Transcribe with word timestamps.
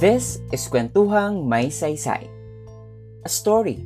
This 0.00 0.40
is 0.48 0.64
Kwentuhang 0.64 1.44
May 1.44 1.68
Saysay, 1.68 2.24
a 3.20 3.28
story 3.28 3.84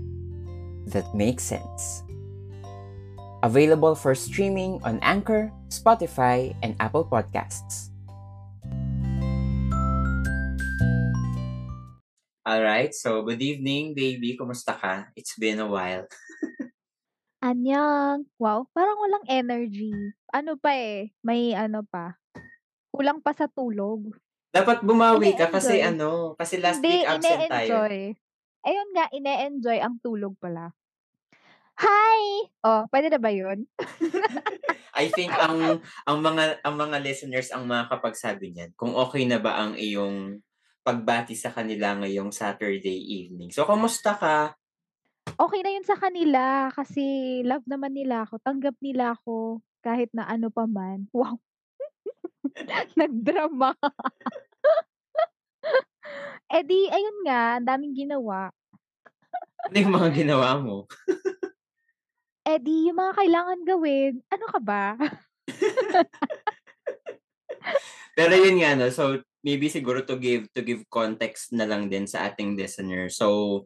that 0.94 1.10
makes 1.10 1.42
sense. 1.42 2.06
Available 3.42 3.98
for 3.98 4.14
streaming 4.14 4.78
on 4.86 5.02
Anchor, 5.02 5.50
Spotify, 5.74 6.54
and 6.62 6.78
Apple 6.78 7.02
Podcasts. 7.02 7.90
Alright, 12.46 12.94
so 12.94 13.26
good 13.26 13.42
evening, 13.42 13.98
baby. 13.98 14.38
Kumusta 14.38 14.78
ka? 14.78 15.10
It's 15.18 15.34
been 15.34 15.58
a 15.58 15.66
while. 15.66 16.06
Anyang. 17.42 18.30
Wow, 18.38 18.70
parang 18.70 19.02
walang 19.02 19.26
energy. 19.26 19.90
Ano 20.30 20.62
pa 20.62 20.78
eh, 20.78 21.10
may 21.26 21.58
ano 21.58 21.82
pa. 21.82 22.14
Kulang 22.94 23.18
pa 23.18 23.34
sa 23.34 23.50
tulog. 23.50 24.14
Dapat 24.54 24.86
bumawi 24.86 25.34
ka 25.34 25.50
kasi 25.50 25.82
ano, 25.82 26.38
kasi 26.38 26.62
last 26.62 26.78
Hindi, 26.78 27.02
week 27.02 27.10
absent 27.10 27.50
tayo. 27.50 27.50
ine-enjoy. 27.50 27.96
Ayun 28.62 28.88
nga, 28.94 29.04
ine-enjoy 29.10 29.78
ang 29.82 29.98
tulog 29.98 30.38
pala. 30.38 30.70
Hi! 31.74 32.46
Oh, 32.62 32.86
pwede 32.94 33.10
na 33.10 33.18
ba 33.18 33.34
yun? 33.34 33.66
I 34.94 35.10
think 35.10 35.34
ang 35.34 35.82
ang 36.06 36.18
mga 36.22 36.62
ang 36.62 36.78
mga 36.78 37.02
listeners 37.02 37.50
ang 37.50 37.66
makakapagsabi 37.66 38.54
niyan 38.54 38.70
kung 38.78 38.94
okay 38.94 39.26
na 39.26 39.42
ba 39.42 39.58
ang 39.58 39.74
iyong 39.74 40.38
pagbati 40.86 41.34
sa 41.34 41.50
kanila 41.50 41.98
ngayong 41.98 42.30
Saturday 42.30 42.94
evening. 42.94 43.50
So, 43.50 43.66
kamusta 43.66 44.14
ka? 44.14 44.54
Okay 45.34 45.60
na 45.66 45.74
yun 45.74 45.82
sa 45.82 45.98
kanila 45.98 46.70
kasi 46.70 47.02
love 47.42 47.66
naman 47.66 47.96
nila 47.96 48.22
ako. 48.22 48.38
Tanggap 48.38 48.78
nila 48.78 49.18
ako 49.18 49.64
kahit 49.82 50.14
na 50.14 50.30
ano 50.30 50.52
pa 50.52 50.68
man. 50.70 51.10
Wow. 51.10 51.42
Nagdrama. 52.98 53.74
eh 56.54 56.62
di, 56.62 56.86
ayun 56.90 57.18
nga, 57.26 57.58
ang 57.58 57.66
daming 57.66 57.94
ginawa. 57.94 58.50
Ano 59.64 59.76
yung 59.76 59.94
mga 59.94 60.10
ginawa 60.14 60.48
mo? 60.60 60.76
Eh 62.44 62.60
di, 62.60 62.92
yung 62.92 63.00
mga 63.00 63.24
kailangan 63.24 63.60
gawin, 63.64 64.20
ano 64.28 64.44
ka 64.52 64.60
ba? 64.60 65.00
Pero 68.12 68.36
yun 68.36 68.60
nga 68.60 68.76
no, 68.76 68.92
so 68.92 69.16
maybe 69.40 69.72
siguro 69.72 70.04
to 70.04 70.20
give 70.20 70.44
to 70.52 70.60
give 70.60 70.84
context 70.92 71.56
na 71.56 71.64
lang 71.64 71.88
din 71.88 72.04
sa 72.04 72.28
ating 72.28 72.52
listener. 72.52 73.08
So 73.08 73.64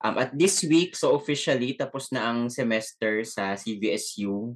um, 0.00 0.14
at 0.14 0.30
this 0.30 0.62
week 0.62 0.94
so 0.94 1.18
officially 1.18 1.74
tapos 1.74 2.14
na 2.14 2.32
ang 2.32 2.48
semester 2.48 3.26
sa 3.26 3.58
CVSU. 3.58 4.54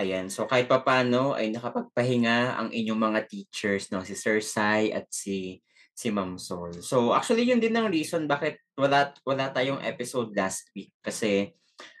Ayan, 0.00 0.32
so 0.32 0.48
kahit 0.48 0.64
papano 0.64 1.36
ay 1.36 1.52
nakapagpahinga 1.52 2.56
ang 2.56 2.68
inyong 2.72 2.96
mga 2.96 3.20
teachers 3.28 3.92
no, 3.92 4.00
si 4.00 4.16
Sir 4.16 4.40
Sai 4.40 4.88
at 4.96 5.04
si 5.12 5.60
si 5.92 6.08
Ma'am 6.08 6.40
Sol. 6.40 6.72
So 6.80 7.12
actually 7.12 7.44
yun 7.44 7.60
din 7.60 7.76
ang 7.76 7.92
reason 7.92 8.24
bakit 8.24 8.64
wala 8.80 9.12
wala 9.28 9.52
tayong 9.52 9.84
episode 9.84 10.32
last 10.32 10.72
week 10.72 10.96
kasi 11.04 11.52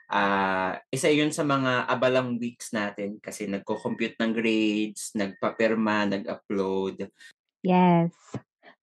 ah 0.08 0.80
isa 0.88 1.12
yun 1.12 1.28
sa 1.28 1.44
mga 1.44 1.92
abalang 1.92 2.40
weeks 2.40 2.72
natin 2.72 3.20
kasi 3.20 3.44
nagko-compute 3.44 4.16
ng 4.16 4.32
grades, 4.32 5.12
nagpapirma, 5.12 6.08
nag-upload. 6.08 7.04
Yes. 7.60 8.16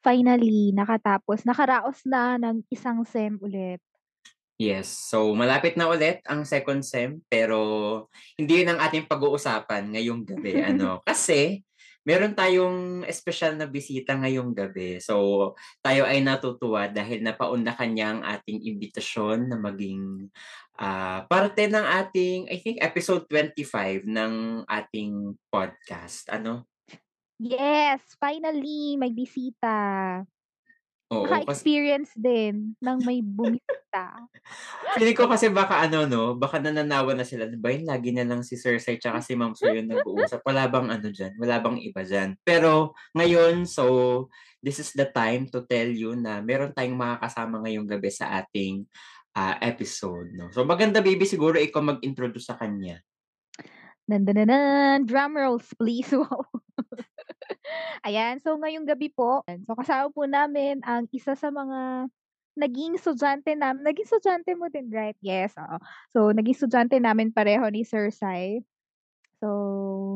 Finally, 0.05 0.77
nakatapos. 0.77 1.41
Nakaraos 1.41 2.05
na 2.05 2.37
ng 2.37 2.61
isang 2.69 3.01
SEM 3.01 3.41
ulit. 3.41 3.81
Yes. 4.57 4.89
So 4.89 5.37
malapit 5.37 5.77
na 5.77 5.85
ulit 5.85 6.25
ang 6.25 6.41
second 6.41 6.81
sem 6.81 7.21
pero 7.29 8.09
hindi 8.33 8.65
yun 8.65 8.73
ang 8.73 8.81
ating 8.81 9.05
pag-uusapan 9.05 9.93
ngayong 9.93 10.25
gabi 10.25 10.57
ano 10.65 10.97
kasi 11.07 11.61
meron 12.01 12.33
tayong 12.33 13.05
espesyal 13.05 13.53
na 13.53 13.69
bisita 13.69 14.17
ngayong 14.17 14.57
gabi. 14.57 14.97
So 14.97 15.53
tayo 15.83 16.09
ay 16.09 16.25
natutuwa 16.25 16.89
dahil 16.89 17.21
napauna 17.21 17.77
kanya 17.77 18.17
ang 18.17 18.21
ating 18.25 18.65
imbitasyon 18.65 19.45
na 19.45 19.61
maging 19.61 20.31
ah, 20.81 21.27
parte 21.29 21.69
ng 21.69 21.85
ating 22.05 22.49
I 22.49 22.57
think 22.57 22.81
episode 22.81 23.29
25 23.29 24.09
ng 24.09 24.65
ating 24.65 25.37
podcast. 25.53 26.33
Ano? 26.33 26.65
Yes, 27.37 28.01
finally, 28.17 28.97
may 28.97 29.13
bisita. 29.13 30.25
Oo, 31.07 31.23
Naka-experience 31.23 32.11
din 32.19 32.75
ng 32.83 32.97
may 33.07 33.23
bumisita. 33.23 34.27
Feeling 34.99 35.15
ko 35.15 35.31
kasi 35.31 35.47
baka 35.47 35.87
ano 35.87 36.03
no, 36.03 36.35
baka 36.35 36.59
nananawa 36.59 37.15
na 37.15 37.23
sila. 37.23 37.47
Ano 37.47 37.55
ba 37.63 37.71
yun? 37.71 37.87
Lagi 37.87 38.11
na 38.11 38.27
lang 38.27 38.43
si 38.43 38.59
Sir 38.59 38.75
Sai 38.75 38.99
tsaka 38.99 39.23
si 39.23 39.31
Ma'am 39.39 39.55
Sir 39.55 39.71
yung 39.71 39.87
nag-uusap. 39.87 40.43
Wala 40.43 40.67
bang 40.67 40.91
ano 40.91 41.07
dyan? 41.07 41.31
Wala 41.39 41.63
bang 41.63 41.79
iba 41.79 42.03
dyan? 42.03 42.35
Pero 42.43 42.91
ngayon, 43.15 43.63
so 43.63 44.27
this 44.59 44.83
is 44.83 44.91
the 44.99 45.07
time 45.07 45.47
to 45.47 45.63
tell 45.63 45.87
you 45.87 46.11
na 46.19 46.43
meron 46.43 46.75
tayong 46.75 46.99
makakasama 46.99 47.63
ngayong 47.63 47.87
gabi 47.87 48.11
sa 48.11 48.43
ating 48.43 48.83
ah, 49.31 49.55
episode. 49.63 50.35
No? 50.35 50.51
So 50.51 50.67
maganda 50.67 50.99
baby 50.99 51.23
siguro 51.23 51.55
ikaw 51.55 51.79
mag-introduce 51.87 52.51
sa 52.51 52.59
kanya. 52.59 52.99
Dandandanan, 54.07 55.07
drum 55.07 55.39
rolls 55.39 55.71
please. 55.79 56.11
Wow. 56.19 56.43
Ayan, 58.05 58.39
so 58.41 58.55
ngayong 58.57 58.87
gabi 58.87 59.09
po, 59.11 59.43
so 59.67 59.73
kasama 59.77 60.09
po 60.13 60.23
namin 60.29 60.79
ang 60.85 61.05
isa 61.11 61.33
sa 61.37 61.49
mga 61.51 62.09
naging 62.57 62.97
estudyante 62.97 63.53
namin. 63.53 63.85
Naging 63.85 64.07
estudyante 64.09 64.51
mo 64.57 64.65
din, 64.73 64.89
right? 64.89 65.17
Yes, 65.21 65.53
oo. 65.61 65.77
So, 66.09 66.33
naging 66.33 66.57
estudyante 66.57 66.97
namin 66.97 67.29
pareho 67.29 67.69
ni 67.69 67.85
Sir 67.85 68.09
Sai. 68.09 68.65
So, 69.41 69.47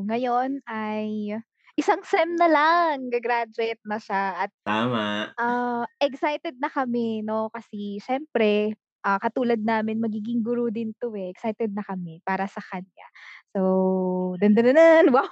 ngayon 0.09 0.65
ay 0.65 1.37
isang 1.77 2.01
SEM 2.03 2.35
na 2.37 2.49
lang, 2.49 3.09
gagraduate 3.13 3.81
na 3.85 3.97
siya 4.01 4.47
at 4.47 4.51
Tama. 4.65 5.33
ah, 5.39 5.85
excited 6.01 6.57
na 6.61 6.69
kami, 6.71 7.21
no? 7.25 7.49
Kasi 7.53 8.01
syempre, 8.01 8.75
ah, 9.05 9.17
katulad 9.21 9.61
namin, 9.61 10.01
magiging 10.01 10.41
guru 10.45 10.69
din 10.73 10.93
to 11.01 11.13
eh. 11.17 11.29
Excited 11.33 11.73
na 11.73 11.85
kami 11.85 12.21
para 12.25 12.45
sa 12.49 12.61
kanya. 12.61 13.07
So, 13.51 14.39
dandandanan, 14.39 15.11
wow, 15.15 15.27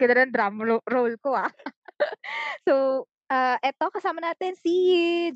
ganda 0.00 0.24
ng 0.24 0.32
drum 0.32 0.56
ro- 0.56 0.86
roll 0.88 1.20
ko 1.20 1.36
ah. 1.36 1.52
so, 2.66 3.04
ah, 3.28 3.60
eto 3.60 3.92
kasama 3.92 4.24
natin 4.24 4.56
si 4.56 4.72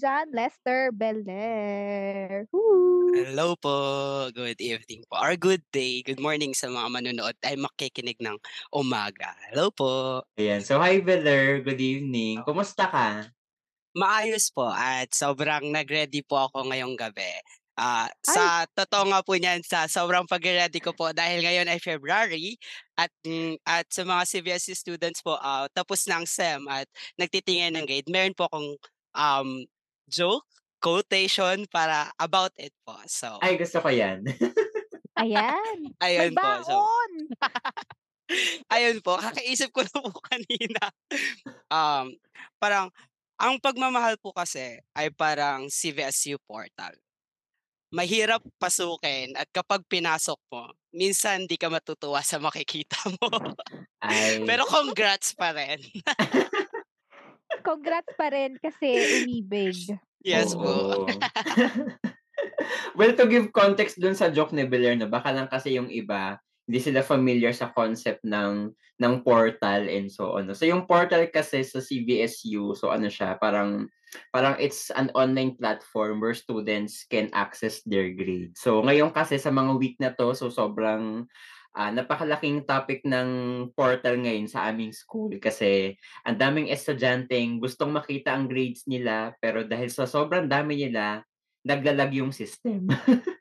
John 0.01 0.33
Lester. 0.33 0.89
Woo! 2.49 3.13
Hello 3.13 3.53
po. 3.61 3.77
Good 4.33 4.65
evening 4.65 5.05
po. 5.13 5.21
Or 5.21 5.37
good 5.37 5.61
day. 5.77 6.01
Good 6.01 6.25
morning 6.25 6.57
sa 6.57 6.73
mga 6.73 6.89
manonood 6.89 7.37
ay 7.45 7.61
makikinig 7.61 8.17
ng 8.17 8.41
umaga. 8.73 9.37
Hello 9.53 9.69
po. 9.69 10.25
Ayan. 10.41 10.65
So 10.65 10.81
hi 10.81 11.05
Beller, 11.05 11.61
good 11.61 11.85
evening. 11.85 12.41
Kumusta 12.49 12.89
ka? 12.89 13.29
Maayos 13.93 14.49
po 14.55 14.71
at 14.73 15.13
sobrang 15.13 15.69
nag-ready 15.69 16.25
po 16.25 16.49
ako 16.49 16.71
ngayong 16.71 16.97
gabi. 16.97 17.29
Ah, 17.81 18.13
Ay, 18.13 18.37
sa 18.37 18.45
totoo 18.77 19.09
nga 19.09 19.25
po 19.25 19.33
niyan 19.41 19.65
sa 19.65 19.89
sobrang 19.89 20.29
pag-ready 20.29 20.85
ko 20.85 20.93
po 20.93 21.17
dahil 21.17 21.41
ngayon 21.41 21.65
ay 21.65 21.81
February 21.81 22.61
at 22.93 23.09
mm, 23.25 23.57
at 23.65 23.89
sa 23.89 24.05
mga 24.05 24.23
CBSE 24.29 24.77
students 24.77 25.25
po 25.25 25.41
ah, 25.41 25.65
tapos 25.73 26.05
na 26.05 26.21
ang 26.21 26.29
SEM 26.29 26.69
at 26.69 26.85
nagtitingin 27.17 27.81
ng 27.81 27.89
grade. 27.89 28.13
Meron 28.13 28.37
po 28.37 28.53
akong 28.53 28.77
um 29.17 29.65
joke 30.13 30.45
quotation 30.81 31.65
para 31.73 32.13
about 32.21 32.53
it 32.61 32.73
po. 32.85 32.97
So, 33.09 33.41
Ay, 33.41 33.57
gusto 33.57 33.81
ko 33.81 33.89
yan. 33.89 34.29
ayan. 35.17 35.77
Ayun 36.05 36.37
po. 36.37 36.51
So! 36.65 36.77
Ayun 38.71 39.03
po, 39.03 39.19
kakaisip 39.19 39.75
ko 39.75 39.85
na 39.85 39.99
po 40.01 40.21
kanina. 40.33 40.83
Um, 41.69 42.15
parang, 42.57 42.89
ang 43.41 43.57
pagmamahal 43.61 44.21
po 44.21 44.33
kasi 44.37 44.81
ay 44.93 45.09
parang 45.13 45.69
CVSU 45.69 46.37
portal. 46.45 46.93
Mahirap 47.91 48.43
pasukin 48.63 49.35
at 49.35 49.51
kapag 49.51 49.83
pinasok 49.91 50.39
mo, 50.47 50.71
minsan 50.95 51.47
di 51.51 51.59
ka 51.59 51.67
matutuwa 51.67 52.23
sa 52.23 52.39
makikita 52.39 52.97
mo. 53.19 53.29
Ay. 53.99 54.47
Pero 54.47 54.63
congrats 54.67 55.35
pa 55.35 55.51
rin. 55.51 55.79
Congrats 57.67 58.15
pa 58.15 58.31
rin 58.31 58.57
kasi 58.63 58.89
umibig. 59.21 59.77
yes 60.23 60.55
po. 60.55 60.65
Oo. 60.65 61.07
well, 62.99 63.13
to 63.13 63.27
give 63.27 63.51
context 63.53 63.99
dun 64.01 64.15
sa 64.17 64.31
joke 64.33 64.55
ni 64.55 64.65
Belair, 64.65 64.97
no, 64.97 65.11
baka 65.11 65.35
lang 65.35 65.51
kasi 65.51 65.77
yung 65.77 65.91
iba, 65.91 66.39
hindi 66.71 66.79
sila 66.79 67.03
familiar 67.03 67.51
sa 67.51 67.75
concept 67.75 68.23
ng 68.23 68.71
ng 69.03 69.15
portal 69.27 69.91
and 69.91 70.07
so 70.07 70.39
on. 70.39 70.47
So 70.55 70.71
yung 70.71 70.87
portal 70.87 71.27
kasi 71.27 71.67
sa 71.67 71.83
CVSU, 71.83 72.79
so 72.79 72.95
ano 72.95 73.11
siya, 73.11 73.35
parang 73.43 73.91
parang 74.31 74.55
it's 74.63 74.95
an 74.95 75.11
online 75.19 75.59
platform 75.59 76.23
where 76.23 76.31
students 76.31 77.11
can 77.11 77.27
access 77.35 77.83
their 77.83 78.07
grade. 78.15 78.55
So 78.55 78.87
ngayon 78.87 79.11
kasi 79.11 79.43
sa 79.43 79.51
mga 79.51 79.73
week 79.83 79.99
na 79.99 80.15
to, 80.15 80.31
so 80.31 80.47
sobrang 80.47 81.27
ah, 81.75 81.91
napakalaking 81.91 82.63
topic 82.63 83.03
ng 83.03 83.29
portal 83.75 84.23
ngayon 84.23 84.47
sa 84.47 84.71
aming 84.71 84.95
school 84.95 85.35
kasi 85.43 85.99
ang 86.23 86.39
daming 86.39 86.71
estudyanteng 86.71 87.59
gustong 87.59 87.91
makita 87.91 88.31
ang 88.31 88.47
grades 88.47 88.87
nila 88.87 89.35
pero 89.43 89.67
dahil 89.67 89.91
sa 89.91 90.07
sobrang 90.07 90.47
dami 90.47 90.87
nila, 90.87 91.27
naglalag 91.67 92.15
yung 92.15 92.31
system. 92.31 92.87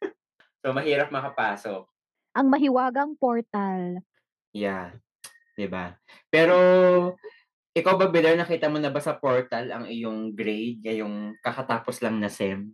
so 0.65 0.73
mahirap 0.73 1.13
makapasok. 1.13 1.98
Ang 2.39 2.47
mahiwagang 2.47 3.19
portal. 3.19 3.99
Yeah. 4.55 4.95
'Di 5.59 5.67
ba? 5.67 5.99
Pero 6.31 6.55
Ikaw 7.69 7.95
ba, 7.95 8.09
Beler, 8.09 8.35
nakita 8.35 8.67
mo 8.67 8.81
na 8.81 8.89
ba 8.89 8.97
sa 8.97 9.15
portal 9.15 9.69
ang 9.69 9.85
iyong 9.85 10.33
grade 10.33 10.81
ngayong 10.83 11.37
kakatapos 11.39 12.01
lang 12.01 12.17
na 12.17 12.27
SEM? 12.27 12.73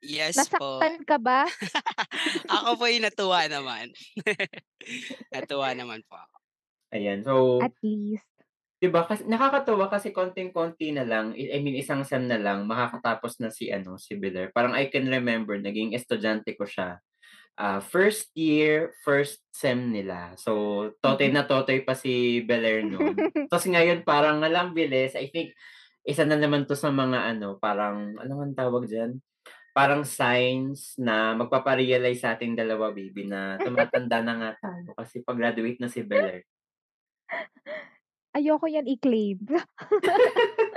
Yes 0.00 0.38
po. 0.54 0.78
Nasaktan 0.78 0.96
ka 1.02 1.18
ba? 1.18 1.44
Ako 2.54 2.78
po 2.78 2.86
yung 2.86 3.04
natuwa 3.04 3.42
naman. 3.50 3.90
Natuwa 5.34 5.74
naman 5.74 6.00
po 6.06 6.14
ako. 6.14 6.36
Ayan, 6.94 7.26
so 7.26 7.58
At 7.58 7.74
least. 7.82 8.24
'di 8.78 8.88
ba 8.92 9.02
kasi 9.08 9.26
nakakatuwa 9.26 9.90
kasi 9.90 10.14
konting-konti 10.14 10.94
na 10.94 11.02
lang, 11.02 11.34
I 11.34 11.58
mean 11.58 11.74
isang 11.74 12.06
SEM 12.06 12.30
na 12.30 12.38
lang 12.38 12.68
makakatapos 12.70 13.42
na 13.42 13.50
si 13.50 13.72
ano, 13.72 13.98
si 13.98 14.14
Beler. 14.14 14.54
Parang 14.54 14.76
I 14.78 14.86
can 14.92 15.10
remember 15.10 15.58
naging 15.58 15.90
estudyante 15.96 16.54
ko 16.54 16.68
siya, 16.68 17.02
ah, 17.56 17.80
first 17.80 18.30
year, 18.36 18.92
first 19.00 19.40
SEM 19.50 19.92
nila. 19.92 20.36
So, 20.36 20.92
totoy 21.00 21.32
na 21.32 21.48
totoy 21.48 21.82
pa 21.82 21.96
si 21.96 22.44
Beler 22.44 22.84
nun. 22.84 23.16
Ta's 23.50 23.64
ngayon 23.64 24.04
parang 24.04 24.44
ang 24.44 24.76
bilis, 24.76 25.16
I 25.16 25.32
think 25.32 25.56
isa 26.06 26.22
na 26.22 26.38
naman 26.38 26.68
'to 26.68 26.78
sa 26.78 26.92
mga 26.92 27.34
ano, 27.34 27.58
parang 27.58 28.14
ano 28.14 28.32
ngang 28.38 28.54
tawag 28.54 28.86
diyan? 28.86 29.18
Parang 29.76 30.08
signs 30.08 30.96
na 30.96 31.36
magpapa-realize 31.36 32.24
sa 32.24 32.32
ating 32.32 32.56
dalawa, 32.56 32.92
baby, 32.96 33.28
na 33.28 33.60
tumatanda 33.60 34.24
na 34.24 34.34
nga 34.40 34.50
tayo 34.56 34.88
kasi 35.00 35.20
pa-graduate 35.20 35.80
na 35.82 35.90
si 35.92 36.00
Beler. 36.00 36.44
Ayoko 38.36 38.68
yan 38.68 38.84
i-claim. 38.84 39.40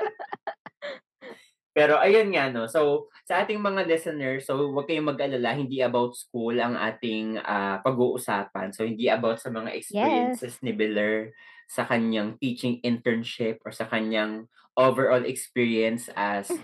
Pero 1.80 1.96
ayun 1.96 2.36
nga 2.36 2.52
'no, 2.52 2.68
so 2.68 3.08
sa 3.24 3.40
ating 3.48 3.62
mga 3.64 3.88
listeners, 3.88 4.44
so 4.50 4.60
huwag 4.76 4.88
kayong 4.92 5.16
mag-alala, 5.16 5.56
hindi 5.56 5.80
about 5.80 6.12
school 6.20 6.56
ang 6.60 6.76
ating, 6.76 7.40
ah, 7.40 7.80
pag-uusapan. 7.86 8.76
So 8.76 8.84
hindi 8.84 9.08
about 9.08 9.40
sa 9.40 9.48
mga 9.54 9.72
Yes. 9.90 10.40
experiences 10.40 10.60
ni 10.66 10.76
Beler 10.76 11.32
sa 11.72 11.88
kanyang 11.88 12.36
teaching 12.42 12.84
internship 12.84 13.64
or 13.64 13.72
sa 13.72 13.88
kanyang 13.88 14.52
overall 14.76 15.24
experience 15.24 16.12
as 16.20 16.60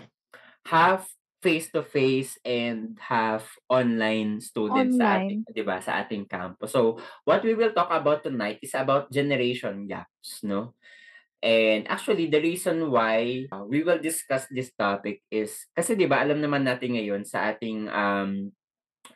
half 0.66 1.08
face-to-face 1.44 2.38
and 2.44 2.98
half 2.98 3.54
online 3.70 4.40
student 4.42 4.90
sa 4.96 5.20
ating 5.22 5.38
Online. 5.38 5.46
'di 5.46 5.62
ba, 5.62 5.78
sa 5.80 6.02
ating 6.02 6.26
campus. 6.26 6.74
So, 6.74 6.98
what 7.28 7.44
we 7.46 7.54
will 7.54 7.70
talk 7.76 7.92
about 7.94 8.26
tonight 8.26 8.58
is 8.64 8.74
about 8.74 9.12
generation 9.14 9.86
gaps 9.86 10.42
'no. 10.42 10.74
And 11.44 11.84
actually 11.86 12.32
the 12.32 12.40
reason 12.40 12.88
why, 12.90 13.44
uh, 13.52 13.64
we 13.68 13.84
will 13.84 14.00
discuss 14.00 14.48
this 14.48 14.72
topic 14.72 15.20
is 15.28 15.68
kasi 15.76 15.92
'di 15.94 16.08
ba 16.08 16.24
alam 16.24 16.40
naman 16.40 16.64
natin 16.64 16.96
ngayon 16.96 17.22
sa 17.28 17.52
ating, 17.52 17.86
um, 17.92 18.50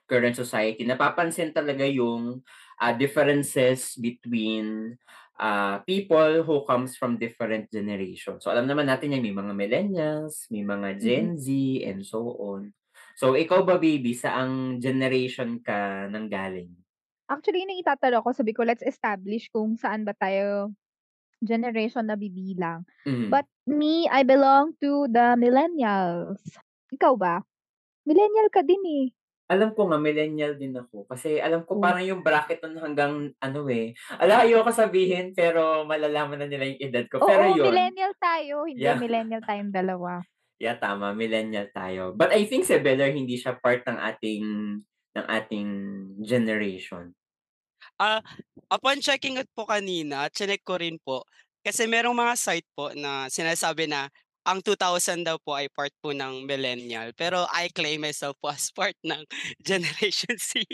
current 0.07 0.37
society 0.37 0.85
napapansin 0.87 1.51
talaga 1.55 1.87
yung, 1.87 2.43
ah, 2.79 2.93
differences 2.95 3.95
between, 3.99 4.95
ah, 5.41 5.81
people 5.89 6.45
who 6.45 6.63
comes 6.69 6.95
from 6.99 7.17
different 7.17 7.67
generations. 7.73 8.45
So 8.45 8.53
alam 8.53 8.69
naman 8.69 8.87
natin 8.91 9.17
yan 9.17 9.23
may 9.25 9.35
mga 9.35 9.55
millennials, 9.57 10.47
may 10.53 10.63
mga. 10.67 10.99
Gen 11.01 11.39
Z, 11.39 11.47
and 11.87 12.05
so 12.05 12.37
on. 12.39 12.71
So 13.17 13.35
ikaw 13.37 13.65
ba, 13.65 13.77
baby, 13.81 14.13
saang 14.17 14.79
generation 14.81 15.61
ka 15.63 16.09
nanggaling? 16.11 16.73
Actually, 17.31 17.63
yun 17.63 17.79
yung 17.79 17.85
itatanong 17.87 18.23
ko, 18.27 18.31
sabi 18.35 18.51
ko 18.51 18.67
let's 18.67 18.83
establish 18.83 19.47
kung 19.55 19.79
saan 19.79 20.03
ba 20.03 20.11
tayo 20.19 20.75
generation 21.43 22.07
nabibilang. 22.09 22.85
Mhm. 23.05 23.29
But 23.29 23.47
me, 23.67 24.07
I 24.09 24.23
belong 24.25 24.77
to 24.81 25.09
the 25.09 25.35
millennials. 25.37 26.41
Ikaw 26.93 27.15
ba? 27.17 27.43
Millennial 28.09 28.49
ka 28.53 28.63
din, 28.65 28.83
eh. 28.85 29.07
Alam 29.51 29.75
ko 29.75 29.91
nga 29.91 29.99
millennial 29.99 30.55
din 30.55 30.79
ako 30.79 31.11
kasi 31.11 31.43
alam 31.43 31.67
ko 31.67 31.75
Oh. 31.75 31.83
parang 31.83 32.07
yung 32.07 32.23
bracket 32.23 32.63
nun 32.63 32.79
hanggang 32.79 33.35
ano, 33.43 33.67
eh, 33.67 33.99
hala 34.15 34.47
ayoko 34.47 34.71
sabihin 34.71 35.35
pero 35.39 35.83
malalaman 35.85 36.39
na 36.39 36.47
nila 36.47 36.71
yung 36.71 36.81
edad 36.81 37.05
ko. 37.11 37.19
Pero 37.19 37.51
Oo, 37.51 37.59
yun. 37.59 37.67
millennial 37.67 38.15
tayo, 38.17 38.63
hindi 38.71 38.87
Yeah. 38.87 38.99
millennial 38.99 39.43
tayong 39.43 39.75
dalawa. 39.75 40.23
Yeah, 40.63 40.77
tama 40.77 41.17
millennial 41.17 41.73
tayo. 41.73 42.13
But 42.15 42.31
I 42.31 42.45
think 42.45 42.69
si 42.69 42.77
Beler 42.79 43.11
hindi 43.11 43.41
siya 43.41 43.57
part 43.57 43.81
ng 43.89 43.97
ating 43.97 44.45
ng 45.17 45.27
ating 45.27 45.69
generation. 46.23 47.17
Ah, 48.01 48.25
upon 48.73 49.05
checking 49.05 49.37
it 49.37 49.45
po 49.53 49.69
kanina, 49.69 50.33
chineck 50.33 50.65
ko 50.65 50.81
rin 50.81 50.97
po, 51.05 51.21
kasi 51.61 51.85
merong 51.85 52.17
mga 52.17 52.33
site 52.41 52.65
po 52.73 52.89
na 52.97 53.29
sinasabi 53.29 53.85
na 53.85 54.09
ang 54.49 54.65
2000 54.65 55.21
daw 55.21 55.37
po 55.37 55.53
ay 55.53 55.69
part 55.69 55.93
po 56.01 56.17
ng 56.17 56.49
millennial, 56.49 57.13
pero 57.13 57.45
I 57.53 57.69
claim 57.69 58.01
myself 58.01 58.41
po 58.41 58.49
as 58.49 58.73
part 58.73 58.97
ng 59.05 59.21
Generation 59.61 60.33
Z. 60.41 60.65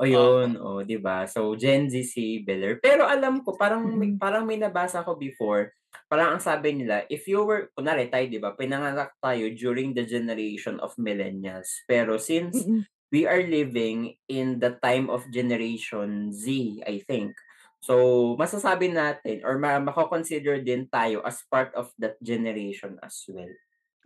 O 0.00 0.08
Opo. 0.08 0.08
yun, 0.08 0.56
oh, 0.56 0.80
'di 0.80 0.96
ba? 1.04 1.28
So 1.28 1.52
Gen 1.52 1.92
Z 1.92 2.00
si 2.16 2.40
Beler. 2.40 2.80
Pero 2.80 3.04
alam 3.04 3.44
ko 3.44 3.60
parang 3.60 3.92
may 4.00 4.16
Mm. 4.16 4.16
parang 4.16 4.48
may 4.48 4.56
nabasa 4.56 5.04
ko 5.04 5.20
before, 5.20 5.76
parang 6.08 6.36
ang 6.36 6.42
sabi 6.42 6.72
nila 6.72 7.04
if 7.12 7.28
you 7.28 7.44
were 7.44 7.68
kunwari 7.76 8.08
tayo 8.08 8.24
'di 8.24 8.40
ba, 8.40 8.56
pinanganak 8.56 9.12
tayo 9.20 9.52
during 9.52 9.92
the 9.92 10.08
generation 10.08 10.80
of 10.80 10.96
millennials. 10.96 11.68
Pero 11.84 12.16
since 12.16 12.64
Mm. 12.64 12.84
We 13.12 13.28
are 13.28 13.42
living 13.44 14.16
in 14.28 14.58
the 14.58 14.78
time 14.82 15.10
of 15.12 15.28
Generation 15.30 16.32
Z, 16.32 16.82
I 16.88 17.04
think. 17.04 17.36
So 17.82 18.34
masasabi 18.38 18.94
natin 18.94 19.42
or 19.44 19.58
ma 19.58 19.78
mako-consider 19.82 20.62
din 20.62 20.86
tayo 20.90 21.20
as 21.26 21.42
part 21.50 21.74
of 21.74 21.90
that 22.00 22.16
generation 22.22 22.96
as 23.02 23.20
well. 23.28 23.52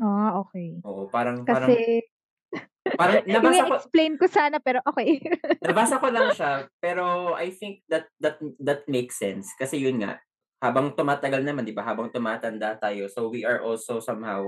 Ah, 0.00 0.36
okey. 0.40 0.84
Oo, 0.84 1.08
parang 1.12 1.48
parang 1.48 1.74
Kasi 1.74 2.02
parang 3.00 3.22
nabasa 3.34 3.68
ko 3.68 3.76
ine-explain 3.76 4.16
ko 4.20 4.26
sana 4.28 4.58
pero 4.62 4.80
okey. 4.86 5.20
nabasa 5.64 5.96
ko 6.02 6.08
lang 6.12 6.28
siya, 6.28 6.68
pero 6.84 7.32
I 7.32 7.48
think 7.50 7.80
that 7.88 8.12
that 8.20 8.36
that 8.60 8.84
makes 8.88 9.16
sense 9.16 9.48
kasi 9.56 9.80
yun 9.80 10.04
nga, 10.04 10.20
habang 10.60 10.92
tumatagal 10.92 11.42
naman 11.44 11.64
'di 11.64 11.72
ba, 11.76 11.84
habang 11.84 12.12
tumatanda 12.12 12.76
tayo, 12.76 13.08
so 13.08 13.32
we 13.32 13.40
are 13.48 13.64
also 13.64 13.96
somehow, 13.98 14.44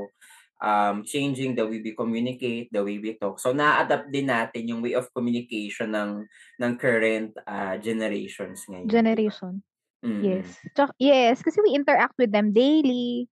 um, 0.62 1.02
changing 1.06 1.54
the 1.54 1.66
way 1.66 1.80
we 1.82 1.94
communicate, 1.94 2.70
the 2.70 2.82
way 2.82 2.98
we 2.98 3.14
talk. 3.18 3.38
So 3.38 3.54
naa-adapt 3.54 4.10
din 4.10 4.30
natin 4.30 4.68
yung 4.68 4.82
way 4.82 4.94
of 4.94 5.10
communication 5.14 5.94
ng 5.94 6.26
ng 6.58 6.72
current, 6.78 7.34
ah, 7.46 7.78
generations 7.78 8.66
ngayon? 8.66 8.90
Generation. 8.90 9.54
Yes. 10.02 10.46
Mm. 10.62 10.74
Tsak 10.78 10.90
yes, 11.02 11.42
kasi 11.42 11.58
we 11.58 11.74
interact 11.74 12.14
with 12.18 12.30
them 12.30 12.54
daily. 12.54 13.26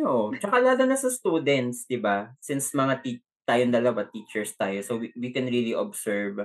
Oo, 0.00 0.32
tsaka 0.32 0.62
lalo 0.62 0.88
na 0.88 0.96
sa 0.96 1.12
students 1.12 1.84
'di 1.84 2.00
ba, 2.00 2.32
since 2.40 2.72
mga 2.72 2.94
tea 3.04 3.20
tayong 3.48 3.72
dalawa 3.72 4.04
teachers 4.08 4.52
tayo, 4.56 4.76
so 4.84 5.00
we 5.00 5.08
we 5.16 5.32
can 5.32 5.48
really 5.48 5.72
observe, 5.72 6.36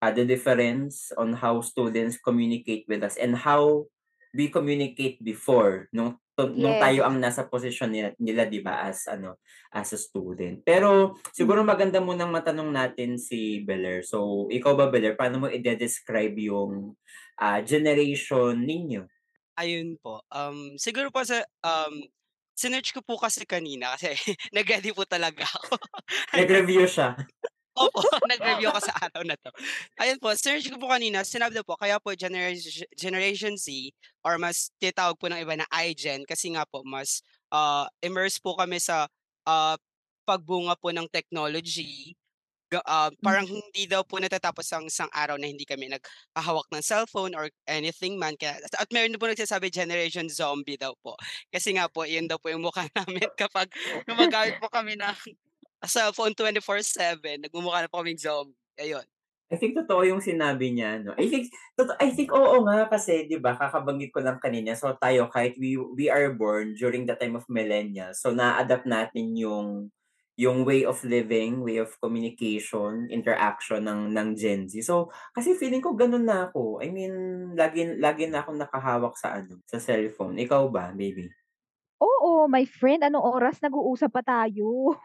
ah, 0.00 0.12
the 0.12 0.24
difference 0.24 1.12
on 1.20 1.36
how 1.36 1.60
students 1.64 2.20
communicate 2.20 2.84
with 2.88 3.00
us 3.04 3.16
and 3.20 3.36
how 3.36 3.84
we 4.32 4.48
communicate 4.48 5.18
before 5.20 5.90
nung 5.90 6.16
nung 6.48 6.74
Yes. 6.74 6.80
tayo 6.80 7.04
ang 7.04 7.20
nasa 7.20 7.44
posisyon 7.48 7.90
nila 7.92 8.08
nila 8.16 8.42
'di 8.48 8.60
ba, 8.64 8.88
as 8.88 9.04
ano, 9.10 9.36
as 9.74 9.92
a 9.92 9.98
student. 10.00 10.62
Pero 10.64 11.18
siguro 11.34 11.60
Mm. 11.60 11.66
maganda 11.66 12.00
munang 12.00 12.32
matanong 12.32 12.70
natin 12.72 13.20
si 13.20 13.60
Beler. 13.66 14.00
So 14.06 14.48
ikaw 14.48 14.72
ba, 14.78 14.88
Beler, 14.88 15.18
paano 15.18 15.44
mo 15.44 15.46
ide-describe 15.50 16.36
yung, 16.40 16.94
ah, 17.36 17.60
generation 17.60 18.56
ninyo? 18.64 19.04
Ayun 19.58 19.98
po, 20.00 20.22
um, 20.32 20.78
siguro 20.80 21.10
po 21.12 21.20
sa 21.26 21.42
um, 21.66 22.00
sinearch 22.56 22.94
ko 22.96 23.00
po 23.04 23.18
kasi 23.20 23.44
kanina 23.44 23.92
kasi 23.98 24.14
nag-ready 24.56 24.94
po 24.94 25.04
talaga 25.04 25.44
ako. 25.44 25.76
Nag-review 26.34 26.86
siya. 26.86 27.16
Opo, 27.78 28.02
nag-review 28.26 28.66
ako 28.74 28.80
sa 28.82 28.94
araw 28.98 29.22
na 29.22 29.38
'to. 29.38 29.50
Ayun 30.02 30.18
po, 30.18 30.34
sinearch 30.34 30.66
ko 30.74 30.76
po 30.82 30.90
kanina, 30.90 31.22
sinabi 31.22 31.54
daw 31.54 31.62
po 31.62 31.78
kaya 31.78 32.02
po 32.02 32.10
generation 32.18 32.82
Generation 32.98 33.54
Z 33.54 33.70
or 34.26 34.36
mas 34.42 34.74
tinatawag 34.82 35.14
po 35.16 35.30
ng 35.30 35.38
iba 35.38 35.54
na 35.54 35.68
iGen 35.86 36.26
kasi 36.26 36.50
nga 36.50 36.66
po 36.66 36.82
mas, 36.82 37.22
ah, 37.54 37.86
immerse 38.02 38.42
po 38.42 38.58
kami 38.58 38.82
sa, 38.82 39.06
ah, 39.46 39.78
pagbunga 40.26 40.74
po 40.82 40.90
ng 40.90 41.06
technology. 41.10 42.14
Ah, 42.86 43.10
parang 43.22 43.46
Hmm. 43.46 43.50
hindi 43.50 43.86
daw 43.90 44.02
po 44.06 44.18
natatapos 44.22 44.66
ang 44.74 44.86
isang 44.90 45.10
araw 45.14 45.34
na 45.38 45.46
hindi 45.50 45.66
kami 45.66 45.90
naghahawak 45.90 46.66
ng 46.74 46.82
cellphone 46.84 47.34
or 47.34 47.50
anything 47.70 48.14
man 48.18 48.34
kaya 48.38 48.58
at 48.78 48.88
meron 48.94 49.14
po 49.18 49.26
nagsasabi 49.30 49.70
Generation 49.74 50.26
Zombie 50.30 50.78
daw 50.78 50.94
po. 51.02 51.14
Kasi 51.54 51.74
nga 51.78 51.86
po 51.90 52.06
yun 52.06 52.26
daw 52.30 52.38
po 52.42 52.50
yung 52.52 52.62
mukha 52.66 52.86
namin 52.98 53.26
kapag 53.38 53.70
gumagamit 54.06 54.58
po 54.58 54.70
kami 54.70 54.94
ng 54.98 55.16
cellphone 55.88 56.34
24/7, 56.36 57.40
nagmumukha 57.44 57.84
na 57.84 57.88
po 57.92 58.00
kaming 58.02 58.18
zombie, 58.20 58.56
ayun. 58.80 59.04
I 59.50 59.58
think 59.58 59.74
totoo 59.74 60.06
yung 60.06 60.22
sinabi 60.22 60.70
niya 60.70 61.02
'no. 61.02 61.10
I 61.18 61.26
think 61.26 61.50
toto 61.74 61.98
I 61.98 62.14
think 62.14 62.30
oo 62.30 62.62
nga 62.70 62.86
kasi 62.86 63.26
'di 63.26 63.42
ba 63.42 63.58
kakabanggit 63.58 64.14
ko 64.14 64.22
lang 64.22 64.38
kanina, 64.38 64.78
so 64.78 64.94
tayo 64.94 65.26
kahit 65.26 65.58
we 65.58 65.74
we 65.98 66.06
are 66.06 66.30
born 66.30 66.78
during 66.78 67.02
the 67.10 67.18
time 67.18 67.34
of 67.34 67.42
millennials, 67.50 68.22
so 68.22 68.30
naa-adapt 68.30 68.86
natin 68.86 69.34
yung 69.34 69.90
yung 70.38 70.62
way 70.64 70.86
of 70.86 71.02
living, 71.02 71.60
way 71.66 71.82
of 71.82 71.90
communication, 71.98 73.10
interaction 73.10 73.82
ng 73.90 74.14
ng 74.14 74.28
Gen 74.38 74.70
Z. 74.70 74.86
So 74.86 75.10
kasi 75.34 75.58
feeling 75.58 75.82
ko 75.82 75.98
gano'n 75.98 76.24
na 76.30 76.46
ako. 76.48 76.78
I 76.78 76.94
mean 76.94 77.12
lagi 77.58 77.90
lagi 77.98 78.30
na 78.30 78.46
akong 78.46 78.56
nakahawak 78.62 79.18
sa 79.18 79.34
ano, 79.42 79.58
sa 79.66 79.82
cellphone. 79.82 80.38
Ikaw 80.38 80.70
ba, 80.70 80.94
baby? 80.94 81.26
Oo, 82.40 82.48
my 82.48 82.64
friend, 82.64 83.04
anong 83.04 83.20
oras 83.36 83.60
nag-uusap 83.60 84.16
pa 84.16 84.24
tayo? 84.24 84.96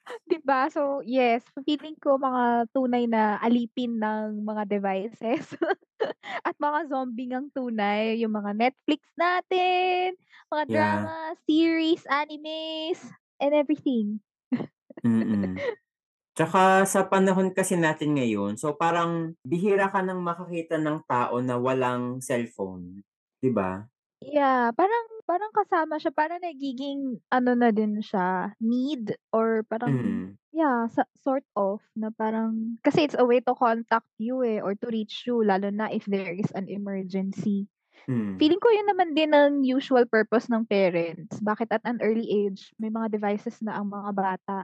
'Di 0.28 0.38
ba? 0.44 0.68
So, 0.72 1.04
yes, 1.04 1.44
feeling 1.68 1.96
ko 2.00 2.16
mga 2.16 2.72
tunay 2.72 3.04
na 3.04 3.36
alipin 3.44 4.00
ng 4.00 4.40
mga 4.44 4.64
devices 4.68 5.52
at 6.48 6.56
mga 6.56 6.88
zombie 6.88 7.28
ngang 7.28 7.52
tunay 7.52 8.16
yung 8.20 8.32
mga 8.32 8.52
Netflix 8.56 9.04
natin, 9.20 10.16
mga 10.48 10.64
Yeah. 10.66 11.08
drama, 11.08 11.36
series, 11.44 12.04
animes, 12.08 13.12
and 13.40 13.52
everything. 13.52 14.20
Mm. 15.04 15.60
Tsaka 16.36 16.86
sa 16.88 17.06
panahon 17.12 17.52
kasi 17.52 17.76
natin 17.76 18.16
ngayon, 18.18 18.56
so 18.60 18.74
parang 18.78 19.34
bihira 19.44 19.90
ka 19.92 20.00
ng 20.04 20.20
makakita 20.22 20.76
ng 20.80 21.04
tao 21.08 21.38
na 21.44 21.56
walang 21.60 22.20
cellphone, 22.24 23.02
'di 23.42 23.50
ba? 23.54 23.86
Yeah, 24.24 24.72
parang 24.72 25.04
parang 25.28 25.52
kasama 25.52 26.00
siya, 26.00 26.12
parang 26.14 26.40
nagiging 26.40 27.20
ano 27.28 27.52
na 27.52 27.68
din 27.68 28.00
siya, 28.00 28.56
need 28.56 29.12
or 29.34 29.60
parang 29.68 30.00
Mm. 30.00 30.40
yeah, 30.54 30.86
sa 30.88 31.04
sort 31.20 31.44
of 31.58 31.82
na 31.98 32.08
parang 32.14 32.78
kasi 32.80 33.04
it's 33.04 33.18
a 33.18 33.26
way 33.26 33.42
to 33.44 33.52
contact 33.58 34.08
you, 34.16 34.40
eh, 34.46 34.62
or 34.64 34.72
to 34.78 34.86
reach 34.88 35.26
you 35.28 35.42
lalo 35.44 35.68
na 35.68 35.90
if 35.92 36.06
there 36.08 36.32
is 36.32 36.48
an 36.56 36.70
emergency. 36.72 37.68
Mm. 38.08 38.36
Feeling 38.40 38.60
ko 38.62 38.68
yun 38.72 38.88
naman 38.88 39.12
din 39.16 39.32
ang 39.36 39.62
usual 39.64 40.06
purpose 40.08 40.48
ng 40.52 40.64
parents. 40.68 41.38
Bakit 41.40 41.68
at 41.76 41.84
an 41.84 42.00
early 42.00 42.26
age 42.28 42.72
may 42.80 42.88
mga 42.92 43.12
devices 43.20 43.60
na 43.64 43.76
ang 43.80 43.88
mga 43.92 44.10
bata. 44.16 44.58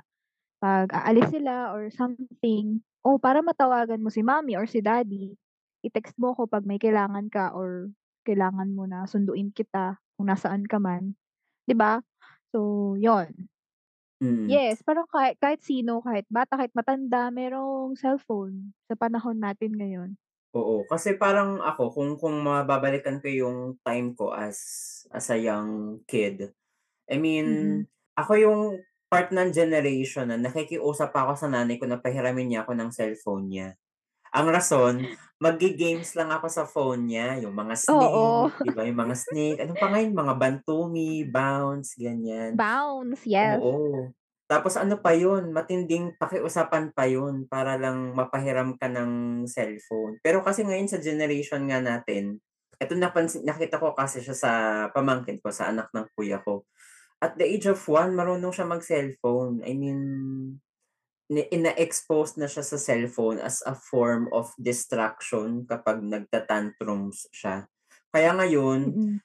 'Pag 0.62 0.93
aalis 0.95 1.29
sila 1.35 1.73
or 1.76 1.88
something, 1.93 2.81
oh, 3.05 3.19
para 3.21 3.40
matawagan 3.45 4.00
mo 4.02 4.09
si 4.12 4.23
mommy 4.25 4.57
or 4.57 4.67
si 4.69 4.81
daddy, 4.85 5.37
i-text 5.85 6.17
mo 6.21 6.33
ko 6.37 6.47
'pag 6.49 6.64
may 6.69 6.79
kailangan 6.81 7.29
ka 7.33 7.52
or 7.57 7.90
kailangan 8.30 8.70
mo 8.76 8.84
na 8.87 9.04
sunduin 9.10 9.50
kita 9.54 9.99
kung 10.16 10.28
nasaan 10.30 10.64
ka 10.70 10.78
man, 10.78 11.16
'di 11.68 11.75
ba? 11.78 12.02
So, 12.54 12.94
yun. 13.00 13.50
Mm. 14.22 14.54
Yes, 14.54 14.76
parang 14.87 15.06
kahit 15.14 15.37
kahit 15.42 15.60
sino, 15.68 15.94
kahit 16.06 16.26
bata, 16.37 16.52
kahit 16.60 16.72
matanda, 16.78 17.22
merong 17.38 17.92
cellphone 18.02 18.72
sa 18.88 18.94
panahon 19.02 19.38
natin 19.44 19.72
ngayon. 19.80 20.10
Oo, 20.54 20.82
kasi 20.90 21.14
parang 21.14 21.62
ako 21.62 21.94
kung 21.94 22.10
kung 22.18 22.37
mababalikan 22.42 23.22
ko 23.22 23.30
yung 23.30 23.58
time 23.87 24.18
ko 24.18 24.34
as 24.34 24.58
as 25.14 25.30
a 25.30 25.38
young 25.38 26.02
kid, 26.10 26.50
I 27.06 27.16
mean, 27.22 27.46
Mm. 27.46 27.87
ako 28.18 28.32
yung 28.38 28.60
part 29.12 29.30
ng 29.30 29.54
generation 29.54 30.30
na 30.30 30.38
nakikiusap 30.40 31.14
pa 31.14 31.26
ako 31.28 31.34
sa 31.38 31.49
nanay 31.50 31.78
ko 31.78 31.87
na 31.87 32.02
pahiramin 32.02 32.50
niya 32.50 32.60
ako 32.66 32.72
ng 32.78 32.90
cellphone 32.94 33.46
niya. 33.50 33.68
Ang 34.30 34.46
rason, 34.54 34.96
magge-games 35.42 36.14
lang 36.14 36.30
ako 36.30 36.46
sa 36.46 36.62
phone 36.62 37.10
niya, 37.10 37.42
yung 37.42 37.50
mga 37.50 37.75
Oo. 37.88 38.50
snake, 38.54 38.54
'di 38.62 38.70
ba, 38.70 38.87
yung 38.87 39.00
mga 39.02 39.16
snake, 39.18 39.58
ano 39.66 39.75
pa 39.75 39.90
nga 39.90 39.99
yun, 39.99 40.14
mga 40.14 40.34
Bantumi, 40.38 41.26
Bounce, 41.26 41.99
ganyan. 41.99 42.54
Bounce, 42.54 43.26
yes. 43.26 43.62
Oo. 43.62 44.12
Tapos 44.50 44.76
ano 44.78 44.99
pa 45.02 45.14
yun, 45.16 45.50
matinding 45.56 46.14
pakiusapan 46.20 46.92
pa 46.94 47.06
yun 47.08 47.46
para 47.50 47.76
lang 47.80 48.14
mapahiram 48.14 48.76
ka 48.78 48.87
ng 48.92 49.44
cellphone. 49.50 50.18
Pero 50.22 50.44
kasi 50.46 50.62
ngayon 50.66 50.90
sa 50.90 51.00
generation 51.02 51.64
nga 51.70 51.80
natin, 51.82 52.38
eto 52.80 52.94
napansin 52.99 53.42
nakita 53.46 53.78
ko 53.82 53.94
kasi 53.96 54.20
siya 54.25 54.37
sa 54.37 54.52
pamangkin 54.94 55.40
ko, 55.42 55.50
sa 55.54 55.70
anak 55.72 55.90
ng 55.94 56.06
kuya 56.18 56.42
ko. 56.44 56.66
At 57.22 57.37
the 57.40 57.46
age 57.49 57.66
of 57.70 57.80
1 57.88 58.14
marunong 58.18 58.52
siya 58.54 58.68
mag-cellphone. 58.68 59.62
I 59.66 59.75
mean, 59.78 60.00
ina-expose 61.30 62.37
na 62.42 62.50
siya 62.50 62.64
sa 62.66 62.78
cellphone 62.80 63.38
as 63.38 63.62
a 63.66 63.75
form 63.78 64.26
of 64.34 64.50
distraction 64.58 65.62
kapag 65.70 66.02
nagta-tantrums 66.02 67.30
siya. 67.30 67.70
Kaya 68.10 68.34
ngayon, 68.34 68.80
Mm. 68.87 69.20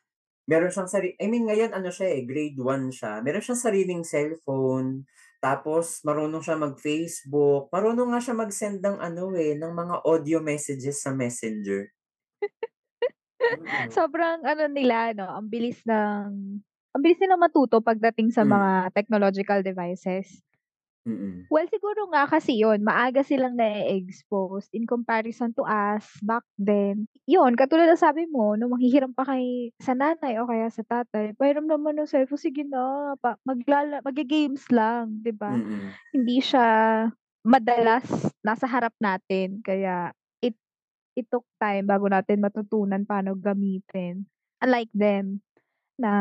meron 0.50 0.72
siyang 0.74 0.90
sari 0.92 1.16
I 1.22 1.28
mean 1.32 1.46
ngayon 1.50 1.72
ano 1.76 1.90
siya, 1.94 2.10
eh, 2.18 2.24
grade 2.28 2.60
1 2.62 2.90
siya. 2.94 3.22
Meron 3.26 3.44
siyang 3.46 3.62
sariling 3.62 4.04
cellphone, 4.06 5.06
tapos 5.44 6.02
marunong 6.08 6.42
siya 6.46 6.58
mag-Facebook, 6.60 7.70
marunong 7.74 8.10
nga 8.16 8.22
siya 8.24 8.36
mag-send 8.38 8.80
ng 8.84 8.98
ano, 9.02 9.34
eh, 9.38 9.54
ng 9.58 9.74
mga 9.74 9.96
audio 10.06 10.40
messages 10.44 11.02
sa 11.06 11.14
Messenger. 11.16 11.92
Mm. 13.52 13.98
Sobrang 13.98 14.42
ano 14.46 14.66
nila 14.72 15.14
'no, 15.16 15.28
ang 15.30 15.48
bilis 15.52 15.82
ng 15.88 16.62
ang 16.96 17.02
bilis 17.04 17.20
nilang 17.22 17.42
matuto 17.44 17.84
pagdating 17.84 18.32
sa 18.32 18.42
Hmm. 18.42 18.56
mga 18.56 18.92
technological 18.96 19.60
devices. 19.66 20.42
Mm. 21.06 21.46
Well, 21.54 21.70
siguro 21.70 22.10
nga 22.10 22.26
kasi 22.26 22.58
yun, 22.58 22.82
maaga 22.82 23.22
silang 23.22 23.54
na-e-expose 23.54 24.66
in 24.74 24.90
comparison 24.90 25.54
to 25.54 25.62
us 25.62 26.10
back 26.26 26.42
then. 26.58 27.06
Yun, 27.30 27.54
katulad 27.54 27.86
ng 27.94 28.02
sabi 28.02 28.26
mo 28.26 28.58
nung 28.58 28.74
manghihiram 28.74 29.14
pa 29.14 29.22
kay 29.30 29.70
sa 29.78 29.94
nanay 29.94 30.42
o 30.42 30.50
kaya 30.50 30.74
sa 30.74 30.82
tatay, 30.82 31.38
"Pahiram 31.38 31.70
naman 31.70 32.02
ng 32.02 32.10
cellphone." 32.10 32.42
"Sige 32.42 32.66
na, 32.66 33.14
pa 33.22 33.38
maglala 33.46 34.02
magge-games 34.02 34.66
lang." 34.74 35.22
'Di 35.22 35.30
ba? 35.38 35.62
Hindi 36.14 36.42
siya 36.42 36.66
madalas 37.46 38.06
nasa 38.46 38.66
harap 38.66 38.94
natin 39.02 39.62
kaya 39.66 40.12
it 40.42 40.58
it 41.18 41.28
took 41.34 41.46
time 41.62 41.86
bago 41.90 42.08
natin 42.10 42.42
matutunan 42.44 43.04
paano 43.06 43.34
gamitin. 43.38 44.26
Unlike 44.64 44.94
them, 44.96 45.42
na 46.00 46.12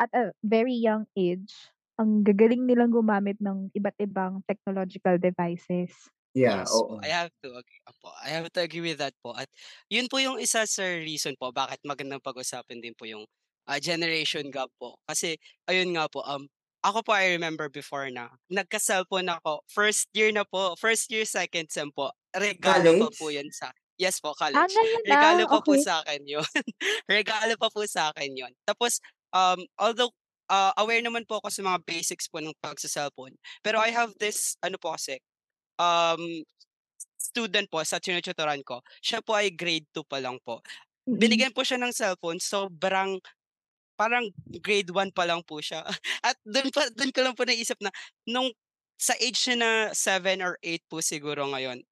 at 0.00 0.10
a 0.14 0.32
very 0.44 0.74
young 0.76 1.06
age, 1.18 1.73
ang 2.00 2.22
gagaling 2.26 2.66
nilang 2.66 2.90
gumamit 2.94 3.38
ng 3.42 3.70
iba't 3.76 3.96
ibang 4.02 4.42
technological 4.50 5.16
devices. 5.20 6.10
Yeah, 6.34 6.66
Yes 6.66 6.82
po, 6.82 6.98
oo. 6.98 7.06
I 7.06 7.14
have 7.14 7.30
to 7.46 7.54
agree 7.54 7.78
opo, 7.86 8.10
I 8.18 8.34
have 8.34 8.50
to 8.58 8.60
agree 8.66 8.82
with 8.82 8.98
that 8.98 9.14
po 9.22 9.38
at 9.38 9.46
yun 9.86 10.10
po 10.10 10.18
yung 10.18 10.42
isa 10.42 10.66
sa 10.66 10.82
reason 10.82 11.38
po 11.38 11.54
bakit 11.54 11.78
magandang 11.86 12.18
pag-usapan 12.18 12.82
din 12.82 12.90
po 12.98 13.06
yung, 13.06 13.22
ah, 13.70 13.78
generation 13.78 14.50
gap 14.50 14.66
po. 14.74 14.98
Kasi 15.06 15.38
ayun 15.70 15.94
nga 15.94 16.10
po, 16.10 16.26
um, 16.26 16.50
ako 16.82 17.06
po 17.06 17.14
I 17.14 17.38
remember 17.38 17.70
before 17.70 18.10
na 18.10 18.34
nagka-cellphone 18.50 19.30
ako, 19.30 19.62
first 19.70 20.10
year 20.10 20.34
na 20.34 20.42
po, 20.42 20.74
first 20.74 21.06
year, 21.14 21.22
second 21.22 21.70
sem 21.70 21.94
po. 21.94 22.10
Regalo 22.34 22.98
pa 22.98 23.14
po 23.14 23.30
College? 23.30 23.30
yun 23.30 23.46
sa 23.54 23.70
yes 23.94 24.18
po, 24.18 24.34
Ah, 24.52 24.66
college. 24.66 24.74
ngayon 24.74 25.04
Regalo 25.06 25.46
pa 25.46 25.62
po 25.62 25.78
okey. 25.78 25.80
sa'kin 25.80 26.26
yun. 26.26 26.42
Regalo 27.06 27.54
pa 27.54 27.70
po 27.70 27.86
sa'kin 27.86 28.34
yun. 28.34 28.50
Tapos, 28.66 28.98
um, 29.30 29.62
although, 29.78 30.10
ah, 30.54 30.70
aware 30.78 31.02
naman 31.02 31.26
po 31.26 31.42
ako 31.42 31.50
sa 31.50 31.66
mga 31.66 31.78
basics 31.82 32.30
po 32.30 32.38
ng 32.38 32.54
pagse-cellphone, 32.62 33.34
pero 33.66 33.82
I 33.82 33.90
have 33.90 34.14
this 34.22 34.54
ano 34.62 34.78
po 34.78 34.94
kasi, 34.94 35.18
um, 35.82 36.22
student 37.18 37.66
po 37.72 37.82
sa 37.82 37.98
tinututuran 37.98 38.62
ko, 38.62 38.78
siya 39.02 39.18
po 39.24 39.34
ay 39.34 39.50
grade 39.50 39.88
2 39.90 40.06
pa 40.06 40.22
lang 40.22 40.38
po. 40.46 40.62
Mm. 41.08 41.18
Binigyan 41.18 41.52
po 41.56 41.66
siya 41.66 41.80
ng 41.80 41.92
cellphone, 41.94 42.38
sobrang 42.38 43.18
parang 43.98 44.26
grade 44.62 44.90
1 44.90 45.14
pa 45.14 45.24
lang 45.26 45.42
po 45.46 45.58
siya. 45.62 45.82
At 46.26 46.36
dun 46.46 46.70
pa 46.74 46.90
dun 46.94 47.10
ko 47.14 47.20
lang 47.24 47.34
po 47.38 47.46
naisip 47.46 47.78
na 47.82 47.90
nung 48.28 48.50
sa 48.98 49.14
age 49.18 49.38
niya 49.50 49.56
na 49.58 49.70
7 49.94 50.40
or 50.44 50.54
8 50.62 50.82
po 50.90 51.02
siguro 51.02 51.46
ngayon, 51.50 51.82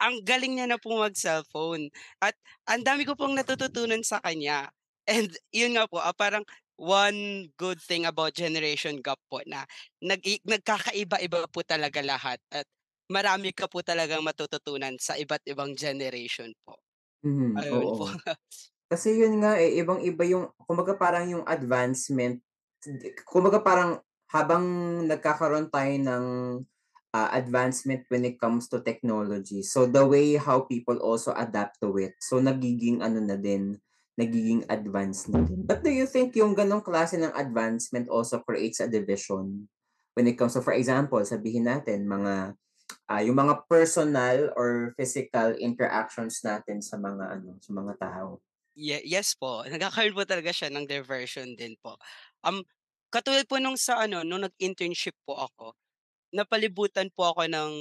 ang 0.00 0.16
galing 0.24 0.56
niya 0.56 0.66
na 0.68 0.80
po 0.80 0.96
mag-cellphone 0.96 1.92
at 2.24 2.32
ang 2.64 2.80
dami 2.82 3.04
ko 3.04 3.12
pong 3.14 3.36
natututunan 3.36 4.00
sa 4.00 4.18
kanya. 4.24 4.72
And 5.04 5.28
yun 5.52 5.76
nga 5.76 5.84
po, 5.90 6.00
ah, 6.00 6.16
parang 6.16 6.44
one 6.80 7.50
good 7.60 7.76
thing 7.82 8.08
about 8.08 8.32
generation 8.32 8.98
gap 9.04 9.20
po 9.28 9.44
na 9.44 9.68
nag-i 10.00 10.40
nagkakaiba-iba 10.48 11.44
po 11.52 11.60
talaga 11.66 12.00
lahat 12.00 12.40
at 12.52 12.64
marami 13.12 13.52
ka 13.52 13.68
po 13.68 13.84
talagang 13.84 14.24
matututunan 14.24 14.96
sa 15.00 15.18
iba't 15.20 15.44
ibang 15.50 15.76
generation 15.76 16.50
po. 16.64 16.80
Mhm, 17.22 17.60
Ayun 17.60 17.90
po. 17.96 18.06
oo. 18.06 18.08
Kasi 18.90 19.18
yun 19.20 19.40
nga, 19.42 19.58
eh, 19.60 19.78
ibang-iba 19.82 20.24
yung 20.28 20.46
kumbaga 20.66 20.94
parang 20.98 21.26
yung 21.30 21.44
advancement 21.46 22.40
kumbaga 23.28 23.60
parang 23.64 24.00
habang 24.30 24.64
nagkakaroon 25.10 25.68
tayo 25.72 25.94
ng, 26.00 26.26
ah, 27.16 27.30
advancement 27.34 28.06
when 28.12 28.24
it 28.26 28.38
comes 28.38 28.68
to 28.70 28.80
technology, 28.82 29.60
so 29.66 29.86
the 29.90 30.02
way 30.06 30.36
how 30.38 30.62
people 30.66 30.96
also 31.02 31.34
adapt 31.36 31.80
to 31.82 31.90
it, 31.98 32.14
so 32.22 32.38
nagiging 32.42 33.02
ano 33.02 33.18
na 33.22 33.34
din, 33.38 33.76
nagiging 34.20 34.68
advanced 34.68 35.32
na 35.32 35.40
din. 35.40 35.64
But 35.64 35.80
do 35.80 35.88
you 35.88 36.04
think 36.04 36.36
yung 36.36 36.52
ganong 36.52 36.84
klase 36.84 37.16
ng 37.16 37.32
advancement 37.32 38.12
also 38.12 38.44
creates 38.44 38.84
a 38.84 38.88
division 38.92 39.72
when 40.12 40.28
it 40.28 40.36
comes 40.36 40.54
to 40.54 40.62
for 40.62 40.76
example, 40.76 41.24
sabihin 41.24 41.64
natin 41.64 42.04
mga, 42.04 42.52
ah, 43.08 43.22
yung 43.24 43.40
mga 43.40 43.64
personal 43.70 44.52
or 44.60 44.92
physical 45.00 45.56
interactions 45.56 46.44
natin 46.44 46.84
sa 46.84 47.00
mga 47.00 47.40
ano, 47.40 47.56
sa 47.64 47.70
mga 47.72 47.92
tao? 47.96 48.44
Ye 48.76 49.02
yes 49.02 49.34
po, 49.34 49.66
nagkakaroon 49.66 50.14
po 50.14 50.24
talaga 50.28 50.52
siya 50.54 50.70
ng 50.70 50.86
diversion 50.86 51.56
din 51.58 51.74
po. 51.80 51.98
Um, 52.44 52.62
katulad 53.10 53.48
po 53.48 53.58
nung 53.58 53.76
sa 53.80 54.04
ano, 54.06 54.22
nung 54.22 54.46
nag-internship 54.46 55.16
po 55.26 55.40
ako, 55.48 55.74
napalibutan 56.34 57.10
po 57.14 57.34
ako 57.34 57.50
ng 57.50 57.72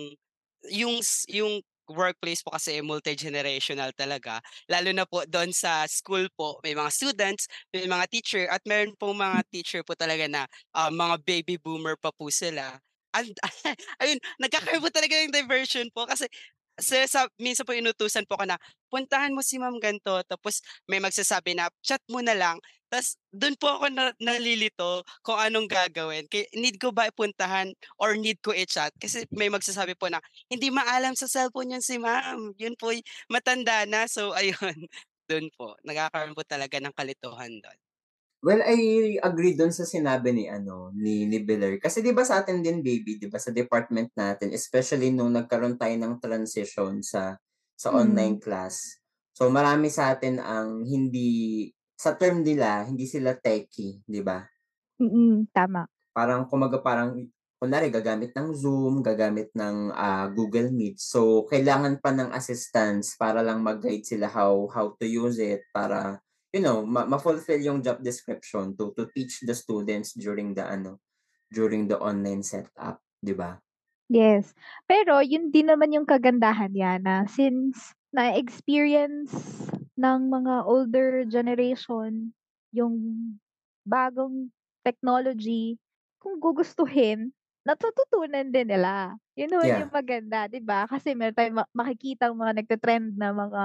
yung 0.74 1.00
yung 1.30 1.62
workplace 1.92 2.42
po 2.46 2.54
kasi 2.56 2.80
multi-generational 2.86 3.92
talaga. 3.98 4.40
Lalo 4.70 4.90
na 4.94 5.06
po 5.10 5.26
dun 5.26 5.52
sa 5.54 5.86
school 5.90 6.30
po, 6.38 6.62
may 6.64 6.74
mga 6.78 6.92
students, 6.94 7.50
may 7.74 7.86
mga 7.90 8.06
teacher 8.14 8.46
at 8.50 8.62
meron 8.66 8.94
pong 8.98 9.18
mga 9.20 9.40
teacher 9.52 9.82
po 9.86 9.94
talaga 9.98 10.26
na, 10.30 10.46
ah, 10.78 10.90
mga 10.94 11.22
baby 11.26 11.56
boomer 11.60 11.98
pa 12.00 12.14
po 12.14 12.30
sila. 12.32 12.78
And 13.14 13.34
ayun, 14.02 14.22
nagkakaroon 14.38 14.86
po 14.86 14.90
talaga 14.94 15.18
ng 15.26 15.34
diversion 15.34 15.90
po 15.90 16.06
kasi 16.06 16.30
sa 16.84 17.28
minsan 17.40 17.64
po 17.68 17.74
inutusan 17.76 18.26
po 18.28 18.36
ako 18.40 18.46
na, 18.50 18.58
"Puntahan 18.92 19.34
mo 19.36 19.42
si 19.46 19.58
ma'am 19.62 19.78
gan'to." 19.80 20.22
Tapos 20.26 20.62
may 20.90 21.00
magsasabi 21.04 21.54
na, 21.58 21.70
"Chat 21.86 22.02
mo 22.10 22.20
na 22.24 22.34
lang." 22.38 22.58
Tas 22.90 23.16
dun 23.30 23.54
po 23.60 23.70
ako 23.78 23.86
na 23.94 24.10
nalilito 24.18 25.06
kung 25.22 25.38
anong 25.38 25.70
gagawin. 25.70 26.26
Kaya 26.26 26.50
need 26.58 26.82
ko 26.82 26.90
ba 26.90 27.06
puntahan 27.14 27.70
or 28.02 28.18
need 28.18 28.42
ko 28.42 28.50
i-chat? 28.56 28.90
Kasi 28.98 29.30
may 29.30 29.48
magsasabi 29.54 29.94
po 29.94 30.10
na, 30.10 30.18
"Hindi 30.50 30.74
maalam 30.74 31.14
sa 31.14 31.30
cellphone 31.30 31.78
'yan 31.78 31.86
si 31.86 32.02
ma'am, 32.02 32.54
yun 32.58 32.74
po'y 32.80 33.06
matanda 33.30 33.86
na." 33.86 34.10
So 34.10 34.34
ayun, 34.40 34.90
dun 35.30 35.54
po 35.54 35.78
nagkakaroon 35.86 36.34
po 36.38 36.42
talaga 36.48 36.82
ng 36.82 36.94
kalituhan 36.98 37.54
dun. 37.62 37.78
Well, 38.44 38.64
I 38.64 39.20
agree 39.20 39.60
dun 39.60 39.76
sa 39.76 39.84
sinabi 39.84 40.32
ni 40.32 40.48
ano, 40.48 40.96
ni 40.96 41.28
ni 41.28 41.44
Beler. 41.44 41.76
Kasi 41.76 42.00
'di 42.00 42.16
ba 42.16 42.24
sa 42.24 42.40
atin 42.40 42.64
din 42.64 42.80
baby, 42.80 43.20
'di 43.20 43.28
ba 43.28 43.36
sa 43.36 43.52
department 43.52 44.16
natin, 44.16 44.56
especially 44.56 45.12
nung 45.12 45.36
nagkaroon 45.36 45.76
tayo 45.76 45.92
ng 46.00 46.24
transition 46.24 47.04
sa 47.04 47.36
sa 47.76 47.90
Mm. 47.92 48.00
online 48.00 48.40
class. 48.40 48.96
So 49.36 49.52
marami 49.52 49.92
sa 49.92 50.16
atin 50.16 50.40
ang 50.40 50.88
hindi 50.88 51.68
sa 52.00 52.16
term 52.16 52.40
nila, 52.48 52.88
hindi 52.88 53.04
sila 53.12 53.36
techie, 53.36 54.00
'di 54.08 54.24
ba? 54.24 54.40
Mm, 55.00 55.48
tama. 55.54 55.90
Parang 56.16 56.50
kumbaga 56.50 56.82
parang 56.82 57.30
kunwari 57.62 57.92
gagamit 57.94 58.32
ng 58.34 58.50
Zoom, 58.56 59.04
gagamit 59.06 59.52
ng, 59.54 59.92
ah, 59.94 60.26
Google 60.32 60.72
Meet. 60.74 60.98
So 60.98 61.46
kailangan 61.46 62.00
pa 62.02 62.10
ng 62.16 62.32
assistance 62.34 63.14
para 63.20 63.44
lang 63.46 63.62
mag-guide 63.62 64.06
sila 64.08 64.26
how 64.32 64.66
how 64.72 64.96
to 64.98 65.06
use 65.06 65.38
it 65.38 65.62
para, 65.76 66.18
you 66.54 66.62
know, 66.62 66.86
ma 66.86 67.06
ma-fulfill 67.06 67.62
yung 67.62 67.82
job 67.86 68.02
description 68.04 68.74
to 68.78 68.92
to 68.98 69.08
teach 69.14 69.42
the 69.46 69.56
students 69.56 70.14
during 70.18 70.54
the 70.58 70.66
ano, 70.66 71.00
during 71.54 71.88
the 71.90 71.98
online 72.00 72.44
setup, 72.46 73.02
'di 73.24 73.36
ba? 73.38 73.62
Yes. 74.10 74.58
Pero 74.90 75.22
yun 75.22 75.54
din 75.54 75.70
naman 75.70 75.94
yung 75.94 76.10
kagandahan 76.10 76.74
niya 76.74 76.98
na 76.98 77.30
since 77.30 77.94
na-experience 78.10 79.30
ng 79.94 80.20
mga 80.34 80.66
older 80.66 81.30
generation 81.30 82.34
yung 82.74 82.98
bagong 83.86 84.50
technology, 84.82 85.78
kung 86.18 86.42
gugustuhin, 86.42 87.30
natututunan 87.62 88.50
din 88.50 88.66
nila. 88.74 89.14
Yun 89.38 89.54
naman 89.54 89.78
Yeah. 89.78 89.86
yung 89.86 89.94
maganda, 89.94 90.50
'di 90.50 90.66
ba? 90.66 90.90
Kasi 90.90 91.14
meron 91.14 91.38
tayong 91.38 91.58
ma 91.62 91.66
makikitang 91.78 92.34
mga 92.34 92.66
nagte-trend 92.66 93.14
na 93.14 93.30
mga, 93.30 93.64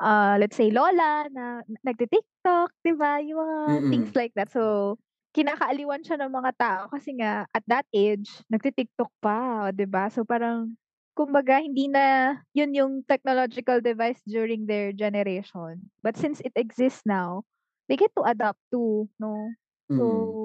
ah, 0.00 0.36
let's 0.40 0.56
say 0.56 0.70
lola 0.70 1.26
na 1.32 1.62
nagti-TikTok, 1.84 2.70
'di 2.84 2.92
ba? 2.98 3.18
Yung 3.22 3.38
mga 3.40 3.58
things 3.90 4.10
Mm. 4.10 4.18
like 4.18 4.32
that. 4.38 4.50
So, 4.52 4.96
kinakaaliwan 5.36 6.02
siya 6.06 6.18
ng 6.22 6.32
mga 6.32 6.52
tao 6.58 6.82
kasi 6.90 7.14
nga 7.20 7.46
at 7.52 7.64
that 7.70 7.86
age 7.94 8.42
nagti-TikTok 8.50 9.10
pa, 9.22 9.70
'di 9.74 9.86
ba? 9.88 10.08
So, 10.12 10.24
parang 10.26 10.74
kumbaga 11.18 11.58
hindi 11.62 11.90
na 11.90 12.38
yun 12.54 12.72
yung 12.74 12.92
technological 13.06 13.82
device 13.82 14.22
during 14.26 14.66
their 14.70 14.94
generation. 14.94 15.90
But 16.02 16.14
since 16.16 16.38
it 16.46 16.54
exists 16.54 17.02
now, 17.06 17.42
they 17.90 17.96
get 17.98 18.14
to 18.16 18.24
adapt 18.26 18.60
too, 18.72 19.10
'no? 19.20 19.54
So, 19.94 20.02
Mm. 20.02 20.38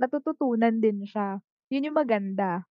natututunan 0.00 0.78
din 0.82 1.04
siya. 1.06 1.40
Yun 1.72 1.86
yung 1.92 1.98
maganda. 1.98 2.64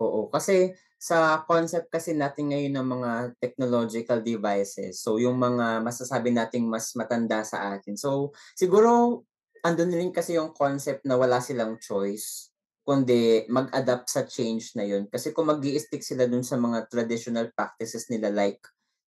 Oo, 0.00 0.28
kasi 0.28 0.76
sa 1.00 1.40
concept 1.48 1.88
kasi 1.88 2.12
natin 2.12 2.52
ngayon 2.52 2.76
ng 2.76 2.88
mga 3.00 3.10
technological 3.40 4.20
devices, 4.20 5.00
so 5.00 5.16
yung 5.16 5.40
mga 5.40 5.80
masasabi 5.80 6.32
nating 6.36 6.68
mas 6.68 6.92
matanda 6.92 7.40
sa 7.48 7.72
atin. 7.76 7.96
So, 7.96 8.32
siguro 8.52 9.24
andun 9.64 9.92
rin 9.96 10.12
kasi 10.12 10.36
yung 10.36 10.52
concept 10.52 11.00
na 11.08 11.16
wala 11.16 11.40
silang 11.40 11.80
choice, 11.80 12.52
kundi 12.84 13.48
mag-adapt 13.48 14.12
sa 14.12 14.28
change 14.28 14.76
na 14.76 14.84
yun. 14.84 15.08
Kasi 15.08 15.32
kung 15.32 15.48
mag-i-stick 15.48 16.04
sila 16.04 16.28
dun 16.28 16.44
sa 16.44 16.60
mga 16.60 16.92
traditional 16.92 17.48
practices 17.56 18.12
nila 18.12 18.28
like 18.28 18.60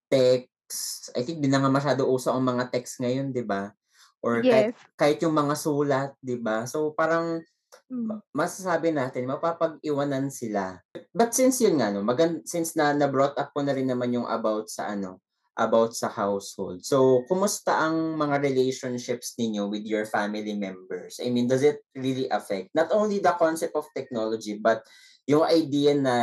text, 0.10 1.14
I 1.14 1.22
think 1.22 1.42
'di 1.46 1.50
na 1.54 1.62
nga 1.62 1.70
masyado 1.70 2.10
uso 2.10 2.34
ang 2.34 2.42
mga 2.50 2.74
text 2.74 2.98
ngayon, 3.02 3.30
'di 3.30 3.46
ba? 3.46 3.78
Or 4.26 4.46
kahit 4.50 4.70
Yes. 4.70 4.90
kahit 4.98 5.22
yung 5.22 5.38
mga 5.38 5.54
sulat, 5.58 6.18
'di 6.22 6.42
ba? 6.42 6.66
So, 6.66 6.94
parang 6.98 7.46
Hmm. 7.90 8.22
masasabi 8.38 8.94
natin 8.94 9.26
mapapag-iwanan 9.26 10.30
sila. 10.30 10.78
But 11.10 11.34
since 11.34 11.58
yun 11.58 11.82
nga 11.82 11.90
'no, 11.90 12.06
magan 12.06 12.46
since 12.46 12.78
na 12.78 12.94
na-brought 12.94 13.34
up 13.42 13.50
ko 13.50 13.66
na 13.66 13.74
rin 13.74 13.90
naman 13.90 14.14
yung 14.14 14.30
about 14.30 14.70
sa 14.70 14.94
ano, 14.94 15.18
about 15.58 15.98
sa 15.98 16.08
household. 16.08 16.86
So, 16.86 17.26
kumusta 17.26 17.76
ang 17.76 18.16
mga 18.16 18.46
relationships 18.46 19.34
ninyo 19.36 19.68
with 19.68 19.84
your 19.90 20.06
family 20.06 20.54
members? 20.54 21.18
I 21.20 21.34
mean, 21.34 21.50
does 21.50 21.66
it 21.66 21.82
really 21.98 22.30
affect 22.30 22.72
not 22.78 22.94
only 22.94 23.20
the 23.20 23.34
concept 23.36 23.74
of 23.74 23.90
technology, 23.98 24.62
but 24.62 24.86
yung 25.26 25.44
idea 25.50 25.98
na 25.98 26.16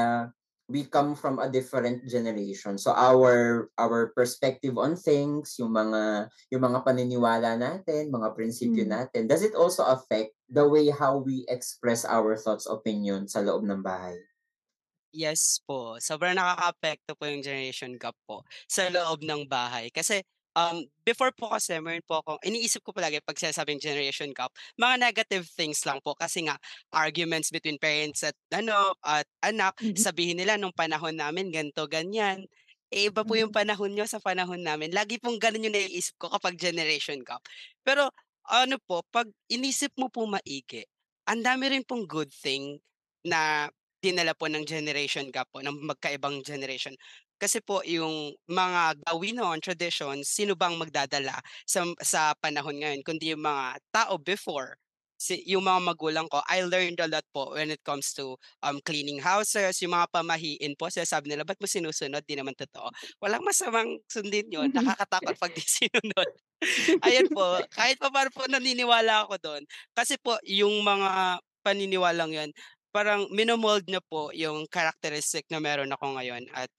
we 0.67 0.87
come 0.87 1.15
from 1.15 1.39
a 1.39 1.47
different 1.51 2.03
generation. 2.11 2.75
So 2.79 2.91
our 2.91 3.67
our 3.79 4.11
perspective 4.15 4.75
on 4.79 4.99
things, 4.99 5.55
yung 5.63 5.75
mga 5.75 6.27
yung 6.51 6.63
mga 6.63 6.83
paniniwala 6.83 7.55
natin, 7.55 8.11
mga 8.11 8.35
prinsipyo 8.35 8.83
Hmm. 8.83 8.95
natin, 9.03 9.31
does 9.31 9.47
it 9.47 9.55
also 9.55 9.87
affect 9.87 10.35
the 10.49 10.69
way 10.69 10.91
how 10.91 11.19
we 11.19 11.45
express 11.49 12.05
our 12.07 12.37
thoughts, 12.37 12.67
opinion 12.67 13.29
sa 13.29 13.41
loob 13.43 13.65
ng 13.67 13.83
bahay? 13.83 14.19
Yes 15.15 15.63
po, 15.63 15.97
sobrang 16.03 16.35
nakakaapekto 16.35 17.15
po 17.15 17.25
yung 17.31 17.41
generation 17.45 17.95
gap 17.95 18.17
po 18.27 18.43
sa 18.67 18.91
loob 18.91 19.23
ng 19.23 19.47
bahay. 19.47 19.87
Kasi, 19.95 20.19
um, 20.59 20.83
before 21.07 21.31
po 21.31 21.55
kasi 21.55 21.79
meron 21.79 22.03
po 22.03 22.19
akong 22.21 22.43
iniisip 22.43 22.83
ko 22.83 22.91
palagi 22.91 23.23
'pag 23.23 23.39
sinasabing 23.39 23.79
generation 23.79 24.35
gap, 24.35 24.51
mga 24.75 24.99
negative 24.99 25.47
things 25.47 25.87
lang 25.87 26.03
po 26.03 26.19
kasi 26.19 26.43
nga 26.51 26.59
arguments 26.91 27.55
between 27.55 27.79
parents 27.79 28.27
at 28.27 28.35
ano, 28.51 28.93
at 29.07 29.25
anak, 29.47 29.79
Mm. 29.81 30.07
sabihin 30.07 30.43
nila 30.43 30.59
nung 30.59 30.75
panahon 30.75 31.15
namin 31.17 31.55
ganito, 31.55 31.87
ganyan. 31.87 32.45
Eh, 32.91 33.11
iba 33.11 33.27
po 33.27 33.35
yung 33.35 33.51
Mm. 33.51 33.55
panahon 33.55 33.91
niyo 33.95 34.07
sa 34.07 34.23
panahon 34.23 34.63
namin. 34.63 34.95
Lagi 34.95 35.19
pong 35.19 35.43
gano'n 35.43 35.67
yung 35.71 35.75
naiisip 35.75 36.15
ko 36.23 36.31
kapag 36.31 36.55
generation 36.55 37.19
gap. 37.27 37.43
Pero 37.83 38.11
ano 38.51 38.77
po, 38.87 39.03
'pag 39.13 39.29
inisip 39.51 39.93
mo 39.99 40.09
po 40.13 40.27
maigi, 40.29 40.85
ang 41.29 41.43
dami 41.43 41.71
rin 41.73 41.85
pong 41.87 42.07
good 42.07 42.31
thing 42.33 42.79
na 43.27 43.69
dinala 44.03 44.35
po 44.39 44.47
ng 44.47 44.63
generation 44.67 45.27
gap 45.35 45.49
po, 45.51 45.61
ng 45.65 45.75
magkaibang 45.83 46.41
generation. 46.47 46.95
Kasi 47.37 47.61
po 47.61 47.83
yung 47.85 48.33
mga 48.49 48.97
gawin 49.05 49.37
noon, 49.43 49.59
traditions, 49.61 50.31
sino 50.31 50.55
bang 50.57 50.79
magdadala 50.79 51.37
sa 51.69 51.85
sa 52.01 52.33
panahon 52.39 52.79
ngayon 52.81 53.03
kundi 53.05 53.35
yung 53.35 53.45
mga 53.45 53.77
tao 53.93 54.17
before. 54.21 54.77
Si 55.17 55.41
yung 55.49 55.65
mga 55.65 55.81
magulang 55.93 56.29
ko, 56.29 56.45
I 56.45 56.61
learned 56.65 57.01
a 57.01 57.09
lot 57.09 57.25
po 57.33 57.57
when 57.57 57.73
it 57.73 57.81
comes 57.85 58.13
to, 58.21 58.37
um, 58.65 58.81
cleaning 58.85 59.21
houses, 59.25 59.81
yung 59.81 59.97
mga 59.97 60.13
pamahiin 60.13 60.77
po 60.77 60.93
sinasabi 60.93 61.33
nila, 61.33 61.45
"Ba't 61.49 61.57
mo 61.61 61.65
sinusunod?" 61.69 62.21
'Di 62.29 62.37
naman 62.37 62.53
totoo. 62.57 62.93
Walang 63.25 63.45
masamang 63.45 63.97
sundin 64.13 64.49
yun, 64.53 64.69
nakakatakot 64.77 65.35
'pag 65.41 65.53
'di 65.57 65.65
sinunod. 65.65 66.29
Ayan 67.07 67.29
po, 67.33 67.61
kahit 67.77 67.97
papaano 68.01 68.31
po 68.35 68.45
naniniwala 68.49 69.27
ako 69.29 69.35
dun. 69.41 69.63
Kasi 69.97 70.17
po 70.21 70.37
yung 70.47 70.83
mga 70.85 71.41
paniniwalang 71.65 72.33
yun, 72.35 72.51
parang 72.95 73.29
mino-mold 73.33 73.85
niya 73.89 74.01
po 74.09 74.33
yung 74.33 74.65
characteristic 74.71 75.45
na 75.53 75.61
meron 75.61 75.93
ako 75.93 76.17
ngayon 76.17 76.49
at, 76.57 76.71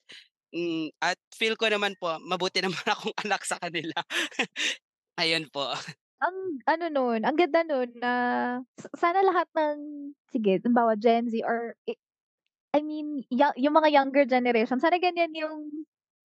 hmm, 0.53 0.89
at 1.03 1.17
feel 1.35 1.55
ko 1.59 1.67
naman 1.71 1.93
po 1.99 2.17
mabuti 2.23 2.61
naman 2.65 2.83
akong 2.87 3.15
anak 3.25 3.43
sa 3.47 3.57
kanila. 3.61 3.95
Ayun 5.17 5.49
po. 5.49 5.73
Ang 6.21 6.65
ano 6.65 6.85
nun, 6.89 7.21
ang 7.21 7.37
ganda 7.37 7.61
nun 7.61 7.93
na 8.01 8.13
sa 8.73 8.89
sana 8.97 9.21
lahat 9.21 9.45
ng 9.53 9.77
sige 10.33 10.57
halimbawa 10.57 10.97
Gen 10.97 11.29
Z 11.29 11.45
or 11.45 11.77
i 12.75 12.81
mean 12.81 13.23
yung 13.33 13.75
mga 13.75 13.89
younger 13.93 14.25
generation 14.27 14.77
sana 14.81 14.97
ganyan 15.01 15.31
yung 15.33 15.69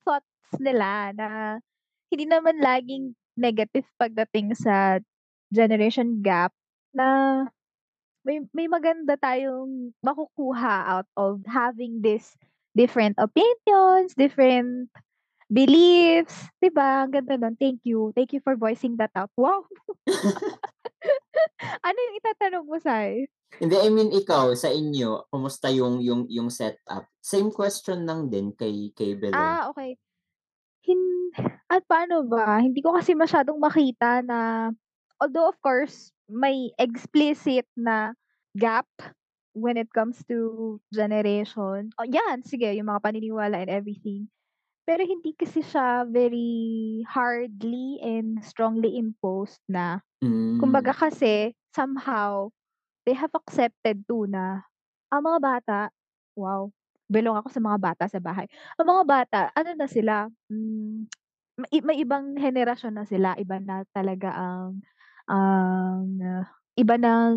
thoughts 0.04 0.56
nila 0.60 1.12
na 1.16 1.28
hindi 2.12 2.24
naman 2.28 2.60
laging 2.60 3.14
negative 3.36 3.86
pagdating 4.00 4.56
sa 4.56 5.00
generation 5.52 6.20
gap 6.24 6.52
na 6.96 7.42
may 8.26 8.40
may 8.54 8.66
maganda 8.70 9.16
tayong 9.20 9.92
makukuha 10.04 10.74
out 11.00 11.08
of 11.18 11.42
having 11.48 12.00
this 12.04 12.34
different 12.76 13.16
opinions, 13.20 14.14
different 14.16 14.88
beliefs, 15.52 16.48
'di 16.58 16.72
ba? 16.72 17.04
Ang 17.04 17.12
ganda 17.12 17.36
nun. 17.36 17.54
Thank 17.60 17.84
you. 17.84 18.10
Thank 18.16 18.32
you 18.32 18.40
for 18.40 18.56
voicing 18.56 18.96
that 18.96 19.12
out. 19.12 19.28
Wow! 19.36 19.68
Ano 21.86 21.98
yung 21.98 22.16
itatanong 22.22 22.64
mo, 22.66 22.76
Sai? 22.78 23.26
Hindi, 23.58 23.76
I 23.76 23.90
mean 23.92 24.10
ikaw, 24.14 24.54
sa 24.56 24.72
inyo, 24.72 25.28
kumusta 25.28 25.68
yung 25.68 26.00
yung 26.00 26.24
yung 26.30 26.48
setup? 26.48 27.10
Same 27.20 27.52
question 27.52 28.08
lang 28.08 28.32
din 28.32 28.54
kay 28.56 28.90
kay 28.96 29.14
Beler. 29.18 29.36
Ah, 29.36 29.68
okey. 29.74 29.98
Hin 30.86 31.02
at 31.68 31.84
paano 31.86 32.24
ba? 32.26 32.58
Hindi 32.62 32.80
ko 32.80 32.96
kasi 32.96 33.12
masyadong 33.14 33.58
makita 33.60 34.24
na 34.24 34.70
although 35.20 35.50
of 35.50 35.58
course 35.62 36.10
may 36.30 36.72
explicit 36.80 37.68
na 37.76 38.16
gap 38.56 38.88
when 39.52 39.76
it 39.76 39.90
comes 39.92 40.24
to 40.26 40.80
generation. 40.90 41.92
Oh, 42.00 42.08
'yan, 42.08 42.42
sige 42.42 42.72
yung 42.72 42.88
mga 42.88 43.04
paniniwala 43.04 43.62
and 43.62 43.70
everything. 43.70 44.26
Pero 44.92 45.08
hindi 45.08 45.32
kasi 45.32 45.64
siya 45.64 46.04
very 46.04 47.00
hardly 47.08 47.96
and 48.04 48.44
strongly 48.44 49.00
imposed 49.00 49.64
na. 49.64 50.04
Kumbaga 50.60 50.92
Hmm. 50.92 51.00
kasi 51.08 51.56
somehow 51.72 52.52
they 53.08 53.16
have 53.16 53.32
accepted 53.32 54.04
too 54.04 54.28
na 54.28 54.68
ang 55.08 55.24
mga 55.24 55.40
bata 55.40 55.80
wow, 56.36 56.68
belong 57.08 57.36
ako 57.40 57.48
sa 57.52 57.60
mga 57.64 57.78
bata 57.80 58.04
sa 58.08 58.20
bahay. 58.20 58.44
Ang 58.76 58.88
mga 58.92 59.04
bata 59.08 59.40
ano 59.56 59.72
na 59.76 59.88
sila, 59.88 60.28
hmm, 60.52 61.08
may 61.60 61.80
may 61.84 61.96
ibang 62.04 62.36
henerasyon 62.36 62.96
na 63.00 63.06
sila, 63.08 63.36
iba 63.40 63.56
na 63.60 63.88
talaga 63.96 64.32
ang 64.36 64.80
ang 65.28 66.08
iba 66.76 66.96
ng 67.00 67.36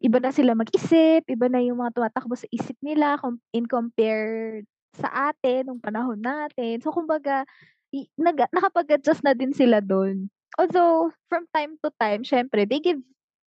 iba 0.00 0.18
na 0.20 0.32
sila 0.32 0.52
mag-isip, 0.56 1.24
iba 1.28 1.46
na 1.48 1.60
yung 1.64 1.80
mga 1.80 1.96
tumatakbo 1.96 2.36
sa 2.36 2.48
isip 2.52 2.76
nila 2.84 3.16
com 3.20 3.40
in 3.56 3.64
compared 3.68 4.64
sa 4.96 5.32
atin 5.32 5.68
nung 5.68 5.80
panahon 5.82 6.20
natin. 6.20 6.80
So 6.84 6.92
kumbaga 6.92 7.44
i 7.92 8.08
nag 8.16 8.48
nakapag-adjust 8.52 9.20
na 9.24 9.36
din 9.36 9.52
sila 9.52 9.80
dun. 9.84 10.28
Although 10.56 11.12
from 11.28 11.48
time 11.52 11.76
to 11.84 11.92
time 12.00 12.24
siyempre 12.24 12.64
they 12.68 12.80
give 12.80 13.00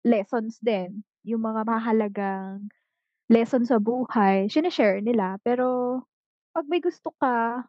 lessons 0.05 0.61
din, 0.65 1.05
yung 1.25 1.45
mga 1.45 1.65
mahahalagang 1.69 2.69
lesson 3.31 3.65
sa 3.69 3.79
buhay 3.81 4.49
shine-share 4.51 5.01
nila. 5.05 5.37
Pero 5.45 6.01
'pag 6.53 6.67
may 6.69 6.81
gusto 6.83 7.13
ka, 7.21 7.65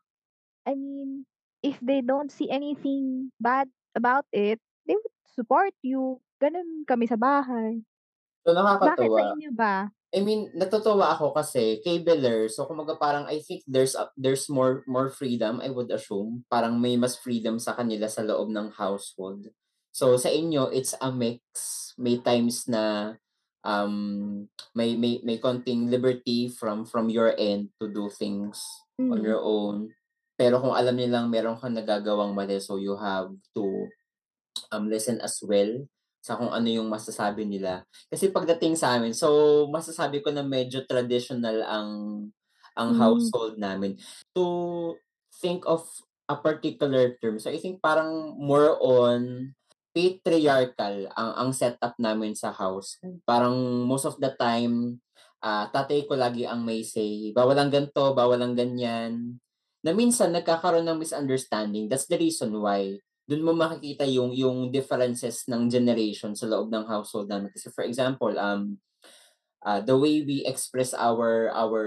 I 0.65 0.73
mean, 0.77 1.25
if 1.61 1.77
they 1.81 2.01
don't 2.01 2.31
see 2.31 2.49
anything 2.49 3.31
bad 3.41 3.69
about 3.95 4.25
it, 4.33 4.59
they 4.85 4.95
would 4.97 5.15
support 5.29 5.73
you. 5.85 6.21
Gano'n 6.41 6.85
kami 6.89 7.05
sa 7.05 7.17
bahay. 7.17 7.81
So, 8.45 8.53
Bakit 8.57 9.09
sa 9.13 9.23
inyo 9.37 9.51
ba? 9.53 9.89
I 10.11 10.19
mean, 10.19 10.51
natutuwa 10.51 11.15
ako 11.15 11.31
kasi 11.31 11.79
kay 11.79 12.03
Beler, 12.03 12.51
so 12.51 12.67
kumbaga 12.67 12.99
parang 12.99 13.31
I 13.31 13.39
think 13.39 13.63
there's 13.63 13.95
a 13.95 14.11
there's 14.19 14.51
more 14.51 14.83
more 14.83 15.07
freedom, 15.07 15.63
I 15.63 15.71
would 15.71 15.87
assume. 15.87 16.43
Parang 16.51 16.75
may 16.83 16.99
mas 16.99 17.15
freedom 17.15 17.55
sa 17.63 17.71
kanila 17.79 18.11
sa 18.11 18.19
loob 18.27 18.51
ng 18.51 18.75
household. 18.75 19.47
So, 19.95 20.15
sa 20.19 20.27
inyo 20.27 20.67
it's 20.75 20.95
a 20.99 21.11
mix, 21.15 21.95
may 21.95 22.19
times 22.19 22.67
na, 22.67 23.15
um, 23.63 24.47
may 24.75 24.99
may 24.99 25.23
may 25.23 25.39
konting 25.39 25.87
liberty 25.87 26.51
from 26.51 26.83
from 26.83 27.07
your 27.07 27.31
end 27.39 27.71
to 27.79 27.87
do 27.87 28.11
things 28.11 28.59
on 28.99 29.23
Hmm. 29.23 29.27
your 29.27 29.39
own. 29.39 29.95
Pero 30.35 30.59
kung 30.59 30.75
alam 30.75 30.95
nilang 30.99 31.31
meron 31.31 31.55
kang 31.55 31.75
nagagawang 31.75 32.35
mali, 32.35 32.59
so 32.59 32.75
you 32.75 32.99
have 32.99 33.31
to, 33.55 33.87
um, 34.75 34.91
listen 34.91 35.23
as 35.23 35.39
well 35.43 35.87
sa 36.21 36.37
kung 36.37 36.53
ano 36.53 36.67
yung 36.69 36.87
masasabi 36.89 37.43
nila. 37.49 37.83
Kasi 38.09 38.29
pagdating 38.29 38.77
sa'min, 38.77 39.13
so 39.17 39.65
masasabi 39.73 40.21
ko 40.21 40.29
na 40.33 40.45
medyo 40.45 40.85
traditional 40.85 41.65
ang 41.65 41.89
ang 42.77 42.95
Hmm. 42.95 43.01
household 43.01 43.57
namin. 43.59 43.97
To 44.37 44.45
think 45.41 45.65
of 45.67 45.83
a 46.31 46.37
particular 46.39 47.17
term, 47.19 47.41
so 47.41 47.51
I 47.51 47.59
think 47.59 47.81
parang 47.83 48.37
more 48.39 48.77
on 48.79 49.51
patriarchal 49.91 51.11
ang 51.19 51.31
ang 51.35 51.49
setup 51.51 51.99
namin 51.99 52.31
sa 52.37 52.55
house. 52.55 52.95
Parang 53.27 53.83
most 53.83 54.07
of 54.07 54.15
the 54.23 54.31
time, 54.39 55.03
ah, 55.43 55.67
tatay 55.67 56.07
ko 56.07 56.15
lagi 56.15 56.47
ang 56.47 56.63
may 56.63 56.79
say, 56.85 57.33
bawal 57.35 57.57
ang 57.59 57.67
ganito, 57.73 58.15
bawal 58.15 58.39
ang 58.39 58.55
ganyan, 58.55 59.41
na 59.83 59.91
minsan 59.91 60.31
nagkakaroon 60.31 60.85
ng 60.87 61.01
misunderstanding. 61.01 61.89
That's 61.91 62.07
the 62.07 62.15
reason 62.21 62.53
why 62.55 63.01
dun 63.31 63.47
mo 63.47 63.55
makikita 63.55 64.03
yung 64.03 64.35
yung 64.35 64.67
differences 64.75 65.47
ng 65.47 65.71
generation 65.71 66.35
sa 66.35 66.51
loob 66.51 66.67
ng 66.67 66.83
household 66.83 67.31
namin. 67.31 67.47
Kasi 67.55 67.71
for 67.71 67.87
example, 67.87 68.35
um, 68.35 68.75
ah, 69.63 69.79
the 69.79 69.95
way 69.95 70.19
we 70.27 70.43
express 70.43 70.91
our 70.91 71.47
our 71.55 71.83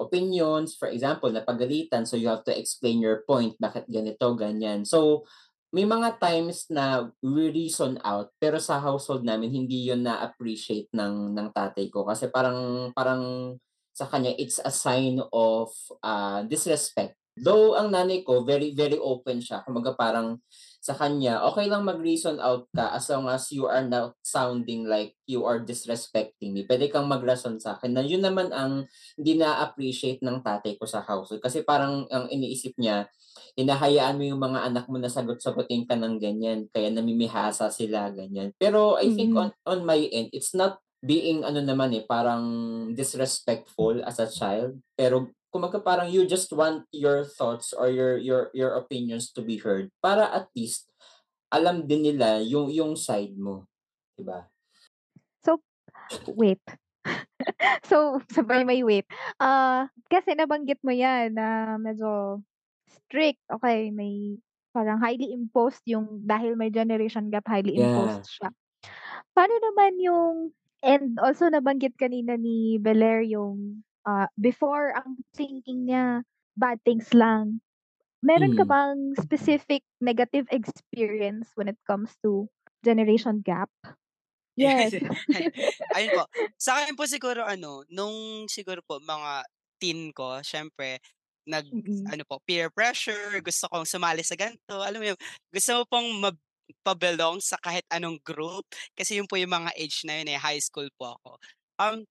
opinions, 0.00 0.72
for 0.72 0.88
example, 0.88 1.28
napagalitan, 1.28 2.08
so 2.08 2.16
you 2.16 2.32
have 2.32 2.48
to 2.48 2.54
explain 2.56 3.04
your 3.04 3.28
point, 3.28 3.52
bakit 3.60 3.84
ganito, 3.92 4.32
ganyan. 4.40 4.88
So, 4.88 5.28
may 5.74 5.84
mga 5.84 6.16
times 6.16 6.70
na 6.72 7.12
we 7.20 7.52
reason 7.52 8.00
out, 8.00 8.32
pero 8.40 8.56
sa 8.56 8.80
household 8.80 9.26
namin 9.26 9.52
hindi 9.52 9.84
yun 9.90 10.00
na-appreciate 10.06 10.88
ng 10.96 11.36
ng 11.36 11.48
tatay 11.52 11.92
ko 11.92 12.08
kasi 12.08 12.32
parang 12.32 12.90
parang 12.96 13.54
sa 13.92 14.08
kanya 14.08 14.32
it's 14.40 14.56
a 14.64 14.72
sign 14.72 15.20
of, 15.34 15.68
ah, 16.00 16.40
disrespect. 16.48 17.18
Though 17.36 17.76
ang 17.76 17.92
nanay 17.92 18.24
ko 18.24 18.48
very 18.48 18.72
very 18.72 18.96
open 18.96 19.44
siya, 19.44 19.60
kumbaga 19.66 19.92
parang 19.92 20.40
sa 20.86 20.94
kanya 20.94 21.42
okey 21.50 21.66
lang 21.66 21.82
mag-reason 21.82 22.38
out 22.38 22.70
ka 22.70 22.94
as 22.94 23.10
long 23.10 23.26
as 23.26 23.50
you 23.50 23.66
are 23.66 23.82
not 23.82 24.14
sounding 24.22 24.86
like 24.86 25.18
you 25.26 25.42
are 25.42 25.58
disrespecting 25.58 26.54
me. 26.54 26.62
Puwede 26.62 26.86
kang 26.94 27.10
mag-rason 27.10 27.58
sa'kin 27.58 27.90
na 27.90 28.06
yun 28.06 28.22
naman 28.22 28.54
ang 28.54 28.86
hindi 29.18 29.34
naa-appreciate 29.42 30.22
ng 30.22 30.46
tatay 30.46 30.78
ko 30.78 30.86
sa 30.86 31.02
household. 31.02 31.42
Kasi 31.42 31.66
parang 31.66 32.06
ang 32.14 32.30
iniisip 32.30 32.78
niya, 32.78 33.10
hinahayaan 33.58 34.14
mo 34.20 34.24
yung 34.30 34.38
mga 34.42 34.60
anak 34.70 34.86
mo 34.86 34.96
na 35.02 35.10
sagot-sagutin 35.10 35.84
ka 35.90 35.98
ng 35.98 36.22
ganyan, 36.22 36.70
kaya 36.70 36.88
namimihasa 36.94 37.66
sila, 37.74 38.14
ganyan. 38.14 38.54
Pero 38.56 38.94
I 39.00 39.10
think 39.10 39.34
Mm. 39.34 39.36
on 39.36 39.50
on 39.66 39.80
my 39.82 39.98
end, 40.12 40.30
it's 40.30 40.54
not 40.54 40.78
being 41.02 41.42
ano 41.42 41.60
naman, 41.62 41.92
eh, 41.98 42.04
parang 42.06 42.44
disrespectful 42.96 44.02
as 44.06 44.18
a 44.22 44.28
child, 44.30 44.78
pero 44.98 45.30
kumbaga 45.56 45.80
parang 45.80 46.12
you 46.12 46.28
just 46.28 46.52
want 46.52 46.84
your 46.92 47.24
thoughts 47.24 47.72
or 47.72 47.88
your 47.88 48.20
your 48.20 48.52
your 48.52 48.76
opinions 48.76 49.32
to 49.32 49.40
be 49.40 49.56
heard 49.56 49.88
para 50.04 50.28
at 50.28 50.52
least 50.52 50.92
alam 51.48 51.88
din 51.88 52.04
nila 52.04 52.44
yung 52.44 52.68
yung 52.68 52.92
side 52.98 53.32
mo, 53.40 53.64
'di 54.18 54.28
ba? 54.28 54.52
So, 55.44 55.60
wait. 56.28 56.60
So, 57.88 58.20
sabay 58.34 58.66
may 58.66 58.82
wait. 58.84 59.06
Ah, 59.40 59.88
kasi 60.10 60.34
nabanggit 60.36 60.82
mo 60.84 60.92
'yan 60.92 61.34
na 61.38 61.78
medyo 61.80 62.42
strict, 62.90 63.40
okey 63.48 63.94
may 63.94 64.36
parang 64.76 65.00
highly 65.00 65.32
imposed 65.32 65.80
yung 65.88 66.20
dahil 66.26 66.58
may 66.58 66.68
generation 66.68 67.32
gap, 67.32 67.48
highly 67.48 67.78
imposed 67.80 68.20
Yeah. 68.20 68.28
siya. 68.28 68.50
Paano 69.32 69.54
naman 69.62 69.92
yung 70.02 70.34
and 70.84 71.16
also 71.22 71.48
nabanggit 71.48 71.96
kanina 71.96 72.36
ni 72.36 72.76
Beler 72.82 73.24
yung, 73.24 73.85
ah, 74.06 74.28
before 74.40 74.94
ang 74.96 75.18
thinking 75.36 75.86
niya 75.90 76.22
bad 76.56 76.80
things 76.86 77.12
lang. 77.14 77.60
Meron 78.24 78.54
ka 78.56 78.64
Hmm. 78.64 78.76
bang 78.76 79.14
specific 79.18 79.84
negative 80.02 80.46
experience 80.50 81.52
when 81.56 81.68
it 81.68 81.78
comes 81.86 82.16
to 82.24 82.48
generation 82.84 83.40
gap? 83.44 83.70
Yes. 84.58 84.96
Ayun 85.96 86.12
po, 86.16 86.24
sa'kin 86.56 86.96
po 86.96 87.04
siguro 87.04 87.44
ano, 87.44 87.84
nung 87.92 88.48
siguro 88.48 88.80
po 88.80 88.96
mga 89.04 89.44
teen 89.76 90.08
ko 90.16 90.40
siyempre 90.40 90.96
Mm. 91.72 92.16
nag-ano 92.16 92.24
po, 92.26 92.40
peer 92.48 92.72
pressure, 92.72 93.38
gusto 93.44 93.68
kong 93.68 93.84
sumali 93.86 94.24
sa 94.24 94.34
ganito, 94.34 94.80
alam 94.82 94.98
mo 94.98 95.06
yun, 95.12 95.18
gusto 95.52 95.70
mo 95.78 95.82
pong 95.86 96.08
magpa-belong 96.18 97.38
sa 97.44 97.54
kahit 97.60 97.84
anong 97.92 98.18
group, 98.24 98.64
kasi 98.98 99.20
yun 99.20 99.28
po 99.30 99.36
yung 99.38 99.52
mga 99.54 99.70
age 99.78 100.02
na 100.08 100.18
yun, 100.24 100.32
eh, 100.34 100.40
high 100.40 100.58
school 100.58 100.88
po 100.98 101.14
ako. 101.20 101.30
Um, 101.78 102.02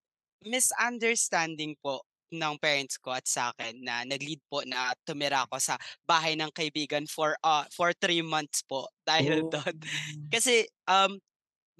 misunderstanding 0.47 1.75
po 1.81 2.05
ng 2.34 2.58
parents 2.60 2.97
ko 2.99 3.13
at 3.15 3.25
sa'kin 3.29 3.79
na 3.86 4.03
nag-lead 4.03 4.41
po 4.49 4.65
na 4.65 4.91
tumira 5.05 5.45
ako 5.47 5.58
sa 5.62 5.77
bahay 6.03 6.34
ng 6.36 6.49
kaibigan 6.51 7.05
for, 7.08 7.38
ah, 7.45 7.65
for 7.71 7.93
3 7.97 8.21
months 8.25 8.62
po 8.65 8.89
dahil 9.08 9.45
Oh. 9.47 9.53
dun. 9.53 9.75
Kasi, 10.34 10.65
um, 10.89 11.17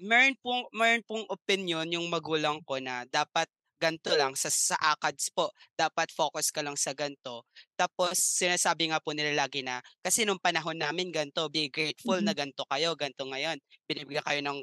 meron 0.00 0.36
pong 0.44 0.64
meron 0.76 1.04
pong 1.08 1.24
opinyon 1.30 1.88
yung 1.94 2.08
magulang 2.12 2.60
ko 2.66 2.78
na 2.82 3.04
dapat 3.08 3.48
ganito 3.80 4.12
lang 4.16 4.32
sa 4.38 4.48
sa 4.52 4.76
ACADS 4.96 5.30
po, 5.36 5.52
dapat 5.76 6.08
focus 6.14 6.48
ka 6.54 6.64
lang 6.64 6.76
sa 6.80 6.92
ganito. 6.96 7.44
Tapos 7.76 8.16
sinasabi 8.18 8.90
nga 8.92 9.00
po 9.04 9.12
nila 9.12 9.32
lagi 9.36 9.60
na, 9.66 9.80
kasi 10.04 10.24
nung 10.24 10.40
panahon 10.40 10.76
namin 10.80 11.12
ganito, 11.12 11.46
be 11.52 11.68
grateful 11.72 12.18
na 12.24 12.32
Mm. 12.32 12.36
ganito 12.36 12.64
kayo, 12.70 12.94
ganito 12.96 13.24
ngayon. 13.28 13.58
Binibigyan 13.88 14.24
kayo 14.26 14.40
ng 14.44 14.58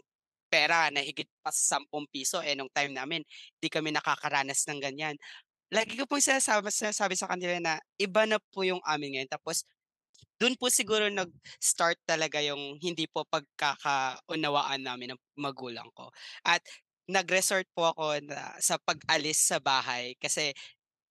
pera 0.53 0.93
na 0.93 1.01
higit 1.01 1.25
pa 1.41 1.49
sa 1.49 1.81
₱10, 1.81 2.45
eh, 2.45 2.53
nung 2.53 2.69
time 2.69 2.93
namin 2.93 3.25
di 3.57 3.73
kami 3.73 3.89
nakakaranas 3.89 4.69
ng 4.69 4.77
ganyan. 4.83 5.17
Lagi 5.73 5.97
ko 5.99 6.05
pong 6.09 6.21
sinasama 6.23 6.69
sinasabi 6.73 7.17
sa 7.17 7.29
kanila 7.31 7.57
na 7.61 7.73
iba 8.01 8.23
na 8.29 8.37
po 8.53 8.63
yung 8.67 8.81
amin 8.85 9.17
ngayon 9.19 9.31
tapos 9.33 9.65
dun 10.41 10.55
po 10.59 10.67
siguro 10.73 11.07
nag-start 11.09 11.97
talaga 12.05 12.39
yung 12.43 12.77
hindi 12.83 13.07
po 13.09 13.23
pagkakaunawaan 13.29 14.81
namin 14.83 15.15
ng 15.15 15.21
magulang 15.39 15.87
ko. 15.95 16.09
At 16.45 16.61
nag-resort 17.09 17.67
po 17.75 17.91
ako 17.95 18.21
na 18.27 18.55
sa 18.61 18.77
pag-alis 18.81 19.39
sa 19.51 19.59
bahay 19.63 20.15
kasi 20.19 20.51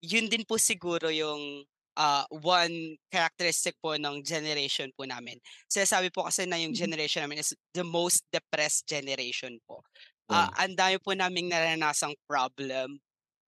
yun 0.03 0.27
din 0.31 0.43
po 0.47 0.57
siguro 0.61 1.09
yung, 1.13 1.65
ah, 1.97 2.25
one 2.31 2.97
characteristic 3.13 3.75
po 3.81 3.95
ng 3.97 4.21
generation 4.25 4.89
po 4.97 5.05
namin. 5.07 5.37
Sinasabi 5.69 6.09
po 6.13 6.25
kasi 6.27 6.45
na 6.49 6.57
yung 6.61 6.71
Mm. 6.71 6.77
generation 6.77 7.23
namin 7.25 7.41
is 7.43 7.53
the 7.75 7.83
most 7.85 8.25
depressed 8.33 8.85
generation 8.89 9.57
po. 9.67 9.83
Ah, 10.31 10.47
Yeah. 10.47 10.57
ang 10.57 10.73
dami 10.77 10.97
po 11.01 11.13
naming 11.13 11.51
naranasang 11.51 12.15
problem, 12.29 12.99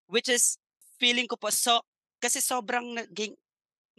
which 0.09 0.29
is 0.29 0.57
feeling 1.01 1.27
ko 1.29 1.35
po 1.39 1.49
so 1.53 1.81
kasi 2.23 2.39
sobrang 2.43 2.95
naging 2.97 3.35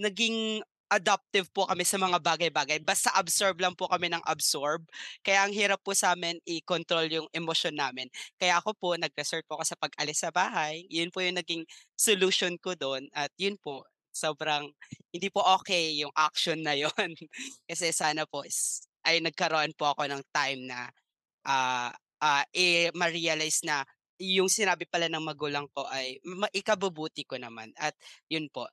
naging 0.01 0.63
adaptive 0.87 1.51
po 1.51 1.67
kami 1.67 1.83
sa 1.83 1.99
mga 1.99 2.23
bagay-bagay, 2.23 2.79
basta 2.85 3.11
absorb 3.19 3.59
lang 3.59 3.75
po 3.75 3.91
kami 3.91 4.07
ng 4.07 4.23
absorb. 4.23 4.87
Kaya 5.27 5.43
ang 5.43 5.51
hirap 5.51 5.83
po 5.83 5.91
sa'min 5.99 6.39
i-control 6.47 7.11
yung 7.11 7.29
emosyon 7.35 7.75
namin. 7.75 8.07
Kaya 8.39 8.63
ako 8.63 8.71
po 8.79 8.89
nag-resort 8.95 9.43
po 9.51 9.59
ako 9.59 9.65
sa 9.67 9.79
pag-alis 9.83 10.23
sa 10.23 10.31
bahay, 10.31 10.87
yun 10.87 11.11
po 11.11 11.19
yung 11.27 11.43
naging 11.43 11.67
solution 11.99 12.55
ko 12.63 12.79
dun 12.79 13.11
at 13.19 13.35
yun 13.35 13.59
po, 13.59 13.83
sobrang 14.17 14.73
hindi 15.13 15.29
po 15.29 15.45
okey 15.61 16.01
yung 16.03 16.13
action 16.17 16.61
na 16.65 16.73
yun. 16.77 17.11
Kasi 17.69 17.93
sana 17.93 18.25
po 18.29 18.43
is 18.49 18.89
ay 19.07 19.21
nagkaroon 19.23 19.73
po 19.79 19.93
ako 19.95 20.09
ng 20.11 20.23
time 20.35 20.67
na, 20.67 20.89
ah, 21.47 21.93
ah, 22.23 22.45
eh, 22.55 22.91
ma-realize 22.97 23.63
na 23.67 23.85
yung 24.21 24.49
sinabi 24.51 24.89
pala 24.89 25.07
ng 25.13 25.23
magulang 25.25 25.69
ko 25.77 25.85
ay 25.91 26.19
ikabubuti 26.57 27.23
ko 27.29 27.37
naman 27.41 27.71
at 27.79 27.93
yun 28.33 28.49
po. 28.53 28.67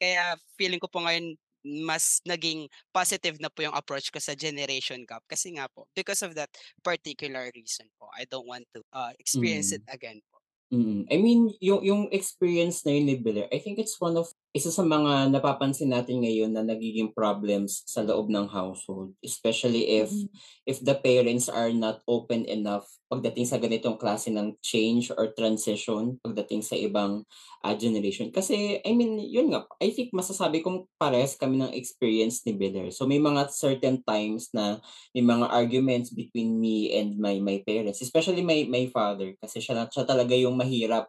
Kaya 0.00 0.36
feeling 0.58 0.80
ko 0.82 0.88
po 0.90 1.04
ngayon 1.04 1.36
mas 1.84 2.24
naging 2.24 2.66
positive 2.88 3.36
na 3.42 3.52
po 3.52 3.60
yung 3.66 3.76
approach 3.76 4.08
ko 4.08 4.16
sa 4.22 4.32
generation 4.32 5.04
gap 5.04 5.20
kasi 5.28 5.52
nga 5.52 5.68
po 5.68 5.84
because 5.92 6.24
of 6.24 6.32
that 6.34 6.48
particular 6.80 7.52
reason 7.52 7.84
po. 8.00 8.08
I 8.16 8.24
don't 8.24 8.48
want 8.48 8.64
to 8.72 8.80
uh, 8.96 9.12
experience 9.20 9.70
it 9.76 9.82
Mm. 9.82 9.88
again 9.88 10.24
po. 10.32 10.40
Mm. 10.72 11.06
I 11.10 11.16
mean, 11.18 11.40
yung 11.60 11.82
yung 11.82 12.02
experience 12.14 12.86
na 12.86 12.94
yun 12.94 13.06
ni 13.10 13.16
Blair, 13.18 13.48
I 13.50 13.58
think 13.58 13.78
it's 13.78 13.98
one 14.00 14.14
of 14.16 14.30
isa 14.50 14.74
sa 14.74 14.82
mga 14.82 15.30
napapansin 15.30 15.94
natin 15.94 16.26
ngayon 16.26 16.50
na 16.50 16.66
nagiging 16.66 17.14
problems 17.14 17.86
sa 17.86 18.02
loob 18.02 18.26
ng 18.34 18.50
household, 18.50 19.14
especially 19.22 19.86
if 20.02 20.10
Mm. 20.10 20.26
if 20.66 20.82
the 20.82 20.98
parents 20.98 21.46
are 21.46 21.70
not 21.70 22.02
open 22.10 22.42
enough 22.50 22.86
pagdating 23.06 23.46
sa 23.46 23.62
ganitong 23.62 23.94
klase 23.94 24.26
ng 24.30 24.58
change 24.58 25.14
or 25.14 25.30
transition 25.38 26.18
pagdating 26.22 26.66
sa 26.66 26.74
ibang 26.74 27.22
ah, 27.62 27.78
generation. 27.78 28.34
Kasi 28.34 28.82
I 28.82 28.90
mean, 28.90 29.22
yun 29.22 29.54
nga, 29.54 29.70
I 29.78 29.94
think 29.94 30.10
masasabi 30.10 30.66
kong 30.66 30.90
parehas 30.98 31.38
kami 31.38 31.62
ng 31.62 31.74
experience 31.74 32.42
ni 32.42 32.54
Blair. 32.58 32.90
So 32.90 33.06
may 33.06 33.22
mga 33.22 33.54
certain 33.54 34.02
times 34.02 34.50
na 34.50 34.82
may 35.14 35.22
mga 35.22 35.46
arguments 35.46 36.10
between 36.10 36.58
me 36.58 36.90
and 36.98 37.14
my 37.22 37.38
my 37.38 37.62
parents, 37.62 38.02
especially 38.02 38.42
my 38.42 38.66
my 38.66 38.90
father 38.90 39.30
kasi 39.38 39.62
siya, 39.62 39.86
siya 39.86 40.02
talaga 40.02 40.34
yung 40.34 40.58
mahirap 40.58 41.06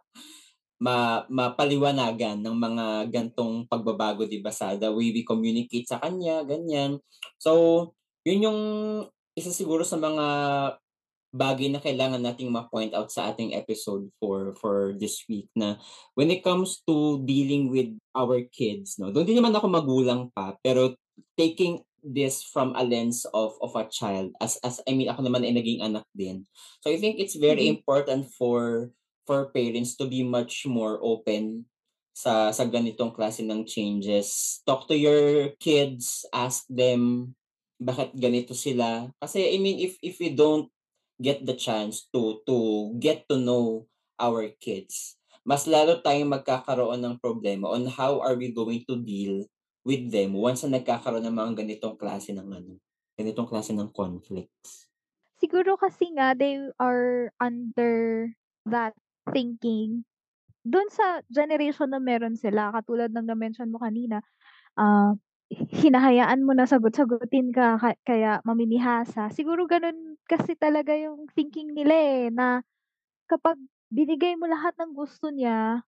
ma 0.82 1.22
mapaliwanagan 1.30 2.42
ng 2.42 2.56
mga 2.58 2.86
gantong 3.14 3.70
pagbabago 3.70 4.26
'di 4.26 4.42
ba 4.42 4.50
sa 4.50 4.74
the 4.74 4.90
way 4.90 5.14
we 5.14 5.22
communicate 5.22 5.86
sa 5.86 6.02
kanya, 6.02 6.42
ganyan. 6.42 6.98
So, 7.38 7.94
yun 8.26 8.50
yung 8.50 8.60
isa 9.38 9.54
siguro 9.54 9.86
sa 9.86 9.96
mga 9.96 10.26
bagay 11.32 11.72
na 11.72 11.80
kailangan 11.80 12.20
nating 12.20 12.52
ma-point 12.52 12.92
out 12.92 13.08
sa 13.08 13.32
ating 13.32 13.56
episode 13.56 14.04
for 14.20 14.52
for 14.60 14.92
this 15.00 15.24
week 15.32 15.48
na 15.56 15.80
when 16.12 16.28
it 16.28 16.44
comes 16.44 16.84
to 16.84 17.24
dealing 17.24 17.72
with 17.72 17.88
our 18.12 18.44
kids, 18.52 19.00
no. 19.00 19.08
Doon 19.08 19.24
din 19.24 19.38
naman 19.40 19.56
ako 19.56 19.66
magulang 19.72 20.28
pa, 20.36 20.52
pero 20.60 20.92
taking 21.40 21.80
this 22.04 22.42
from 22.44 22.74
a 22.76 22.84
lens 22.84 23.24
of 23.32 23.54
of 23.62 23.72
a 23.78 23.86
child 23.86 24.34
as 24.42 24.58
as 24.66 24.82
I 24.84 24.92
mean 24.92 25.08
ako 25.08 25.22
naman 25.24 25.46
ay 25.46 25.54
naging 25.54 25.80
anak 25.80 26.04
din. 26.12 26.44
So 26.84 26.90
I 26.90 26.98
think 26.98 27.16
it's 27.22 27.38
very 27.38 27.70
Mm. 27.70 27.80
important 27.80 28.28
for 28.34 28.90
for 29.26 29.50
parents 29.50 29.94
to 29.98 30.08
be 30.08 30.26
much 30.26 30.66
more 30.66 30.98
open 31.02 31.66
sa 32.12 32.52
sa 32.52 32.68
ganitong 32.68 33.16
klase 33.16 33.40
ng 33.40 33.64
changes. 33.64 34.60
Talk 34.68 34.86
to 34.88 34.96
your 34.96 35.52
kids, 35.56 36.28
ask 36.30 36.68
them 36.68 37.32
bakit 37.80 38.14
ganito 38.14 38.52
sila. 38.52 39.10
Kasi 39.18 39.54
I 39.54 39.58
mean 39.58 39.80
if 39.80 39.96
if 40.04 40.20
we 40.20 40.30
don't 40.36 40.68
get 41.18 41.42
the 41.42 41.56
chance 41.56 42.06
to 42.12 42.44
to 42.46 42.56
get 43.00 43.24
to 43.32 43.40
know 43.40 43.88
our 44.20 44.52
kids, 44.60 45.16
mas 45.42 45.66
lalo 45.66 45.98
tayong 45.98 46.30
magkakaroon 46.30 47.02
ng 47.02 47.16
problema 47.18 47.72
on 47.72 47.88
how 47.90 48.22
are 48.22 48.38
we 48.38 48.54
going 48.54 48.86
to 48.86 49.00
deal 49.00 49.42
with 49.82 50.14
them 50.14 50.38
once 50.38 50.62
na 50.62 50.78
nagkakaroon 50.78 51.26
ng 51.26 51.34
mga 51.34 51.52
ganitong 51.66 51.98
klase 51.98 52.30
ng 52.30 52.46
ano, 52.46 52.78
ganitong 53.18 53.50
klase 53.50 53.74
ng 53.74 53.90
conflicts. 53.90 54.86
Siguro 55.42 55.74
kasi 55.74 56.14
nga 56.14 56.38
they 56.38 56.54
are 56.78 57.34
under 57.42 58.30
that 58.62 58.94
thinking 59.30 60.02
dun 60.66 60.86
sa 60.92 61.22
generation 61.32 61.90
na 61.90 61.98
meron 62.02 62.36
sila 62.38 62.70
katulad 62.74 63.10
ng 63.14 63.26
na-mention 63.30 63.70
mo 63.72 63.80
kanina, 63.82 64.20
ah, 64.78 65.14
hinahayaan 65.52 66.42
mo 66.46 66.52
na 66.56 66.66
sagot-sagutin 66.68 67.50
ka 67.54 67.76
ka 67.80 67.94
kaya 68.06 68.40
mamimihasa. 68.46 69.30
Siguro 69.34 69.66
ganun 69.70 70.18
kasi 70.28 70.54
talaga 70.58 70.94
yung 70.98 71.26
thinking 71.34 71.72
nila, 71.76 71.94
eh, 71.96 72.24
na 72.34 72.62
kapag 73.30 73.58
binigay 73.92 74.34
mo 74.38 74.46
lahat 74.50 74.74
ng 74.80 74.92
gusto 74.96 75.30
niya, 75.34 75.82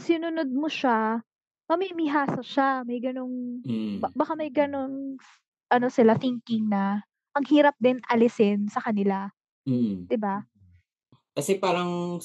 sinunod 0.00 0.50
mo 0.52 0.68
siya, 0.70 1.22
mamimihasa 1.70 2.42
siya. 2.44 2.82
May 2.88 3.00
ganong 3.04 3.64
ba 4.00 4.08
Mm. 4.08 4.16
baka 4.16 4.34
may 4.38 4.50
ganong 4.54 5.18
ano 5.72 5.88
sila 5.92 6.16
thinking 6.20 6.68
na 6.72 7.02
ang 7.36 7.44
hirap 7.48 7.74
din 7.82 8.00
alisin 8.10 8.68
sa 8.72 8.80
kanila, 8.84 9.30
Mm. 9.66 10.06
'di 10.10 10.18
ba? 10.20 10.46
Kasi 11.36 11.60
parang 11.60 12.16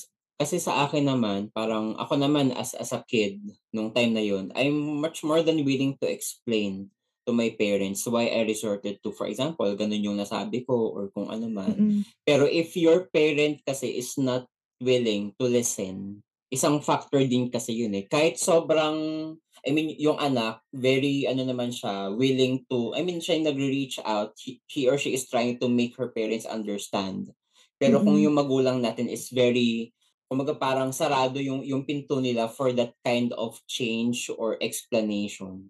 kasi 0.41 0.57
sa 0.57 0.89
akin 0.89 1.05
naman, 1.05 1.53
parang 1.53 1.93
ako 2.01 2.17
naman 2.17 2.49
as 2.57 2.73
as 2.73 2.89
a 2.97 3.05
kid 3.05 3.37
nung 3.69 3.93
time 3.93 4.17
na 4.17 4.25
yun, 4.25 4.49
I'm 4.57 4.97
much 4.97 5.21
more 5.21 5.45
than 5.45 5.61
willing 5.61 6.01
to 6.01 6.09
explain 6.09 6.89
to 7.29 7.31
my 7.37 7.53
parents 7.53 8.09
why 8.09 8.25
I 8.33 8.41
resorted 8.49 9.05
to, 9.05 9.13
for 9.13 9.29
example, 9.29 9.69
ganun 9.77 10.01
yung 10.01 10.17
nasabi 10.17 10.65
ko 10.65 10.97
or 10.97 11.13
kung 11.13 11.29
ano 11.29 11.45
man. 11.45 11.77
Mm. 11.77 12.01
Pero 12.25 12.49
if 12.49 12.73
your 12.73 13.05
parent 13.13 13.61
kasi 13.61 14.01
is 14.01 14.17
not 14.17 14.49
willing 14.81 15.37
to 15.37 15.45
listen, 15.45 16.25
isang 16.49 16.81
factor 16.81 17.21
din 17.21 17.53
kasi 17.53 17.77
yun 17.77 17.93
eh. 17.93 18.09
Kahit 18.09 18.41
sobrang, 18.41 19.37
I 19.61 19.69
mean, 19.69 19.93
yung 20.01 20.17
anak, 20.17 20.65
very, 20.73 21.29
ano 21.29 21.45
naman 21.45 21.69
siya, 21.69 22.09
willing 22.09 22.65
to, 22.65 22.97
I 22.97 23.05
mean, 23.05 23.21
siya 23.21 23.37
yung 23.37 23.53
nagre-reach 23.53 24.01
out, 24.01 24.33
he, 24.41 24.57
he 24.65 24.89
or 24.89 24.97
she 24.97 25.13
is 25.13 25.29
trying 25.29 25.61
to 25.61 25.69
make 25.69 25.93
her 26.01 26.09
parents 26.09 26.49
understand. 26.49 27.29
Pero 27.77 28.01
kung 28.01 28.17
Mm. 28.17 28.25
yung 28.25 28.35
magulang 28.41 28.81
natin 28.81 29.05
is 29.05 29.29
very, 29.29 29.93
kumaga 30.31 30.55
parang 30.55 30.95
sarado 30.95 31.43
yung, 31.43 31.59
yung 31.67 31.83
pinto 31.83 32.23
nila 32.23 32.47
for 32.47 32.71
that 32.71 32.95
kind 33.03 33.35
of 33.35 33.59
change 33.67 34.31
or 34.39 34.55
explanation. 34.63 35.67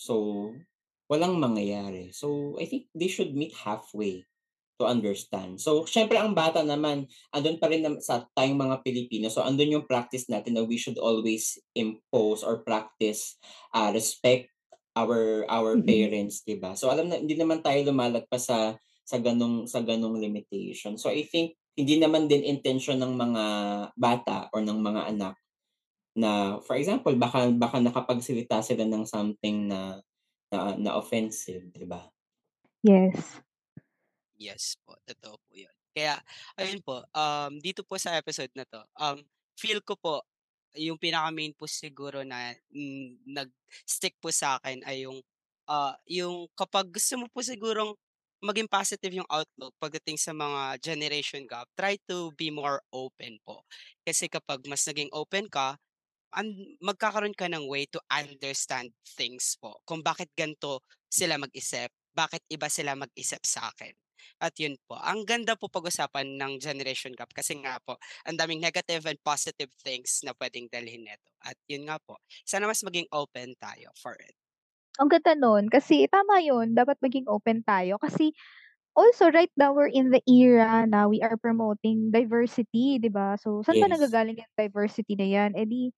So, 0.00 0.56
walang 1.12 1.36
mangyayari. 1.36 2.16
So, 2.16 2.56
I 2.56 2.64
think 2.64 2.88
they 2.96 3.12
should 3.12 3.36
meet 3.36 3.52
halfway 3.52 4.24
to 4.80 4.88
understand. 4.88 5.60
So, 5.60 5.84
syempre 5.84 6.16
ang 6.16 6.32
bata 6.32 6.64
naman, 6.64 7.04
andun 7.36 7.60
pa 7.60 7.68
rin 7.68 7.84
sa 8.00 8.24
tayong 8.32 8.56
mga 8.56 8.80
Pilipino. 8.80 9.28
So, 9.28 9.44
andun 9.44 9.76
yung 9.76 9.90
practice 9.90 10.24
natin 10.32 10.56
na 10.56 10.64
we 10.64 10.80
should 10.80 10.96
always 10.96 11.60
impose 11.76 12.40
or 12.40 12.64
practice 12.64 13.36
uh, 13.76 13.92
respect 13.92 14.48
our 14.96 15.44
our 15.46 15.78
Mm. 15.78 15.86
parents, 15.86 16.42
'di 16.42 16.58
ba? 16.58 16.74
So, 16.74 16.88
alam 16.90 17.10
na 17.10 17.20
hindi 17.20 17.38
naman 17.38 17.62
tayo 17.62 17.78
lumalagpas 17.86 18.50
sa 18.50 18.74
sa 19.06 19.18
ganong 19.18 19.66
sa 19.66 19.82
ganong 19.82 20.18
limitation. 20.18 20.98
So, 20.98 21.10
I 21.10 21.26
think 21.26 21.58
hindi 21.78 21.96
naman 22.02 22.26
din 22.26 22.42
intention 22.44 22.98
ng 23.00 23.14
mga 23.14 23.44
bata 23.94 24.38
or 24.52 24.60
ng 24.66 24.78
mga 24.82 25.02
anak 25.14 25.34
na 26.18 26.58
for 26.64 26.76
example, 26.80 27.14
baka 27.16 27.50
baka 27.54 27.78
nakapagsalita 27.82 28.60
sila 28.64 28.84
ng 28.88 29.04
something 29.06 29.70
na 29.70 30.02
na, 30.52 30.58
na 30.78 30.92
offensive, 30.98 31.70
'di 31.74 31.86
ba? 31.88 32.10
Yes. 32.82 33.40
Yes 34.38 34.78
po, 34.86 34.94
totoo 35.02 35.36
po 35.42 35.52
'yun. 35.54 35.74
Kaya 35.90 36.22
ayun 36.54 36.78
po, 36.84 37.02
um, 37.10 37.58
dito 37.58 37.82
po 37.82 37.98
sa 37.98 38.14
episode 38.18 38.50
na 38.54 38.62
'to, 38.68 38.82
um, 38.98 39.18
feel 39.58 39.82
ko 39.82 39.98
po 39.98 40.22
yung 40.78 41.00
pinaka-main 41.00 41.50
po 41.58 41.66
siguro 41.66 42.22
na, 42.22 42.54
hmm, 42.70 43.24
nag-stick 43.26 44.14
po 44.22 44.30
sa'kin 44.30 44.84
ay 44.86 45.08
yung, 45.08 45.18
ah, 45.66 45.96
yung 46.06 46.46
kapag 46.54 46.92
gusto 46.94 47.18
mo 47.18 47.26
po 47.32 47.42
sigurong 47.42 47.96
maging 48.42 48.70
positive 48.70 49.14
yung 49.14 49.28
outlook 49.30 49.74
pagdating 49.82 50.18
sa 50.20 50.32
mga 50.36 50.78
generation 50.82 51.44
gap, 51.48 51.66
try 51.74 51.98
to 52.06 52.30
be 52.38 52.50
more 52.52 52.80
open 52.94 53.38
po. 53.42 53.64
Kasi 54.06 54.30
kapag 54.30 54.62
mas 54.70 54.84
naging 54.86 55.10
open 55.14 55.50
ka, 55.50 55.76
an 56.36 56.48
magkakaroon 56.84 57.36
ka 57.36 57.48
ng 57.48 57.64
way 57.68 57.84
to 57.88 58.00
understand 58.12 58.92
things 59.16 59.56
po, 59.60 59.80
kung 59.88 60.00
bakit 60.04 60.28
gan'to 60.36 60.82
sila 61.08 61.40
mag-isip, 61.40 61.90
bakit 62.14 62.42
iba 62.52 62.68
sila 62.70 62.94
mag-isip 62.98 63.40
sa'kin. 63.42 63.94
At 64.42 64.54
yun 64.58 64.76
po, 64.86 64.98
ang 64.98 65.22
ganda 65.26 65.54
po 65.58 65.66
pag-usapan 65.70 66.38
ng 66.38 66.52
generation 66.62 67.14
gap 67.14 67.30
kasi 67.34 67.58
nga 67.62 67.78
po, 67.82 67.98
ang 68.26 68.36
daming 68.38 68.62
negative 68.62 69.06
and 69.08 69.18
positive 69.22 69.70
things 69.82 70.22
na 70.26 70.34
puwedeng 70.34 70.68
dalhin 70.70 71.06
nito. 71.06 71.30
At 71.42 71.58
yun 71.70 71.86
nga 71.88 71.98
po, 72.02 72.18
sana 72.46 72.66
mas 72.70 72.82
maging 72.86 73.08
open 73.14 73.54
tayo 73.58 73.90
for 73.98 74.14
it. 74.20 74.34
Ang 74.98 75.06
ganda 75.14 75.38
nun 75.38 75.70
kasi 75.70 76.10
tama 76.10 76.42
yun, 76.42 76.74
dapat 76.74 76.98
maging 76.98 77.30
open 77.30 77.62
tayo 77.62 78.02
kasi 78.02 78.34
also 78.98 79.30
right 79.30 79.52
now 79.58 79.70
we're 79.74 79.90
in 79.90 80.10
the 80.10 80.22
era 80.26 80.86
na 80.90 81.06
we 81.06 81.22
are 81.22 81.38
promoting 81.38 82.10
diversity, 82.10 82.98
'di 82.98 83.10
ba? 83.14 83.38
So, 83.38 83.62
saan 83.62 83.78
ba 83.82 83.86
Yes. 83.86 83.92
nanggagaling 83.92 84.42
yung 84.42 84.54
diversity 84.58 85.14
na 85.18 85.26
'yan? 85.30 85.50
Eh, 85.58 85.66
di 85.68 85.90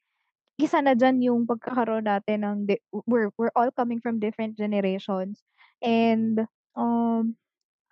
isa 0.61 0.81
na 0.85 0.95
diyan 0.97 1.19
yung 1.27 1.41
pagkakaroon 1.49 2.07
natin 2.09 2.45
ng 2.47 2.59
di 2.71 2.77
we're 3.09 3.31
we're 3.41 3.53
all 3.59 3.71
coming 3.75 3.99
from 4.05 4.19
different 4.23 4.55
generations 4.59 5.43
and, 5.85 6.45
um, 6.79 7.37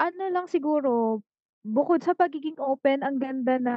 ano 0.00 0.24
lang 0.32 0.46
siguro, 0.50 1.22
bukod 1.66 2.02
sa 2.04 2.14
pagiging 2.18 2.58
open, 2.62 3.02
ang 3.06 3.18
ganda 3.22 3.56
na 3.62 3.76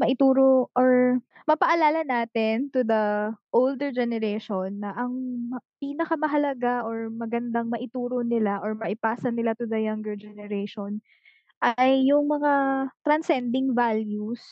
maituro 0.00 0.68
or 0.76 1.20
mapaalala 1.48 2.02
natin 2.08 2.72
to 2.72 2.82
the 2.82 3.30
older 3.52 3.92
generation 3.92 4.80
na 4.80 4.96
ang 4.96 5.12
ma 5.52 5.58
pinakamahalaga 5.82 6.82
or 6.88 7.12
magandang 7.12 7.68
maituro 7.68 8.24
nila 8.24 8.58
or 8.64 8.72
maipasa 8.74 9.28
nila 9.28 9.52
to 9.54 9.68
the 9.68 9.78
younger 9.84 10.16
generation 10.16 10.98
ay 11.62 12.04
yung 12.08 12.28
mga 12.28 12.52
transcending 13.06 13.72
values. 13.74 14.42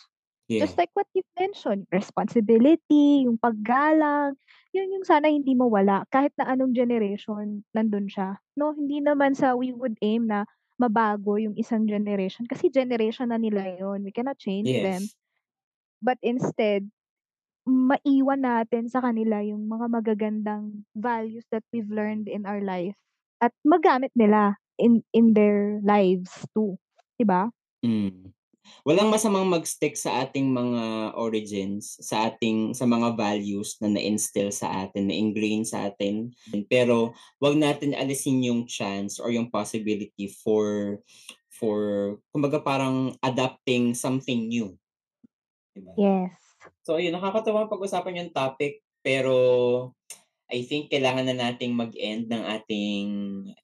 Just 0.60 0.76
Yeah. 0.76 0.78
like 0.78 0.90
what 0.94 1.08
you've 1.16 1.28
mentioned, 1.38 1.88
responsibility, 1.90 3.24
yung 3.26 3.40
paggalang, 3.40 4.36
yun 4.70 4.92
yung 4.94 5.06
sana 5.06 5.26
hindi 5.32 5.56
mawala 5.56 6.04
kahit 6.12 6.32
na 6.38 6.52
anong 6.54 6.76
generation 6.76 7.64
nandun 7.74 8.06
siya, 8.08 8.38
'no? 8.56 8.72
Hindi 8.76 9.00
naman 9.02 9.34
sa 9.34 9.56
we 9.58 9.72
would 9.74 9.96
aim 10.04 10.28
na 10.28 10.44
mabago 10.78 11.36
yung 11.40 11.56
isang 11.58 11.84
generation 11.88 12.44
kasi 12.48 12.68
generation 12.72 13.32
na 13.32 13.38
nila 13.40 13.64
yun, 13.80 14.04
we 14.06 14.12
cannot 14.14 14.38
change 14.38 14.76
them. 14.78 15.10
But 16.02 16.18
instead 16.22 16.90
maiwan 17.68 18.42
natin 18.42 18.90
sa 18.90 18.98
kanila 19.04 19.38
yung 19.44 19.70
mga 19.70 19.86
magagandang 19.86 20.82
values 20.98 21.46
that 21.54 21.62
we've 21.70 21.90
learned 21.90 22.26
in 22.26 22.42
our 22.48 22.58
life 22.64 22.98
at 23.38 23.54
magamit 23.62 24.10
nila 24.18 24.58
in 24.82 25.06
in 25.14 25.34
their 25.38 25.78
lives 25.86 26.32
too, 26.56 26.78
'di 27.18 27.26
ba? 27.28 27.52
Hmm. 27.82 28.30
Walang 28.86 29.10
masamang 29.14 29.46
mag-stick 29.50 29.94
sa 29.98 30.22
ating 30.26 30.50
mga 30.50 31.14
origins, 31.18 31.98
sa 32.02 32.30
ating 32.30 32.74
sa 32.74 32.86
mga 32.86 33.14
values 33.18 33.78
na 33.82 33.90
na-instill 33.92 34.50
sa 34.54 34.86
atin, 34.86 35.10
na-ingrain 35.10 35.62
sa 35.66 35.90
atin. 35.90 36.30
Pero 36.70 37.14
'wag 37.42 37.56
natin 37.58 37.94
alisin 37.94 38.42
yung 38.46 38.66
chance 38.66 39.18
or 39.22 39.30
yung 39.34 39.50
possibility 39.50 40.26
for 40.30 40.98
for 41.52 41.78
kumbaga 42.34 42.62
parang 42.62 43.14
adapting 43.22 43.94
something 43.94 44.50
new. 44.50 44.74
'Di 45.72 45.80
ba? 45.82 45.92
Yes. 45.96 46.32
So 46.86 46.98
ayun, 46.98 47.16
nakakatuwang 47.16 47.70
pag-usapan 47.72 48.20
yung 48.22 48.32
topic, 48.34 48.82
pero 49.02 49.34
I 50.52 50.68
think 50.68 50.92
kailangan 50.92 51.26
na 51.32 51.36
nating 51.48 51.72
mag-end 51.72 52.28
ng 52.28 52.42
ating 52.44 53.06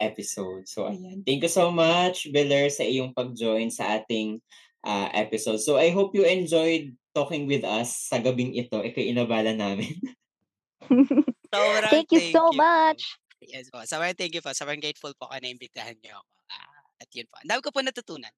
episode. 0.00 0.64
So 0.64 0.88
ayan, 0.88 1.22
thank 1.22 1.44
you 1.44 1.52
so 1.52 1.68
much 1.68 2.32
Beler 2.32 2.72
sa 2.72 2.82
iyong 2.82 3.12
pag-join 3.12 3.68
sa 3.68 4.00
ating, 4.00 4.40
ah, 4.88 5.12
episode. 5.12 5.60
So 5.60 5.76
I 5.76 5.92
hope 5.92 6.16
you 6.16 6.24
enjoyed 6.24 6.96
talking 7.12 7.44
with 7.44 7.66
us 7.66 8.08
sa 8.08 8.22
gabing 8.22 8.56
ito, 8.56 8.80
ika'y 8.80 9.12
inabala 9.12 9.52
namin. 9.52 9.94
Sobrang 11.52 11.92
Thank 11.92 12.12
you 12.14 12.22
thank 12.22 12.36
so 12.36 12.48
you 12.52 12.58
much. 12.60 13.02
Yes 13.38 13.70
po, 13.70 13.80
sobrang 13.86 14.16
thank 14.18 14.34
you 14.34 14.42
po, 14.42 14.50
sobrang 14.50 14.82
grateful 14.82 15.14
po 15.14 15.30
ako 15.30 15.38
na 15.40 15.48
imbitahan 15.52 15.94
niyo 16.02 16.18
ako, 16.18 16.32
ah, 16.50 16.82
at 16.98 17.08
yun 17.14 17.26
po, 17.30 17.38
ang 17.38 17.48
dami 17.48 17.60
ko 17.62 17.70
po 17.70 17.80
natutunan. 17.84 18.32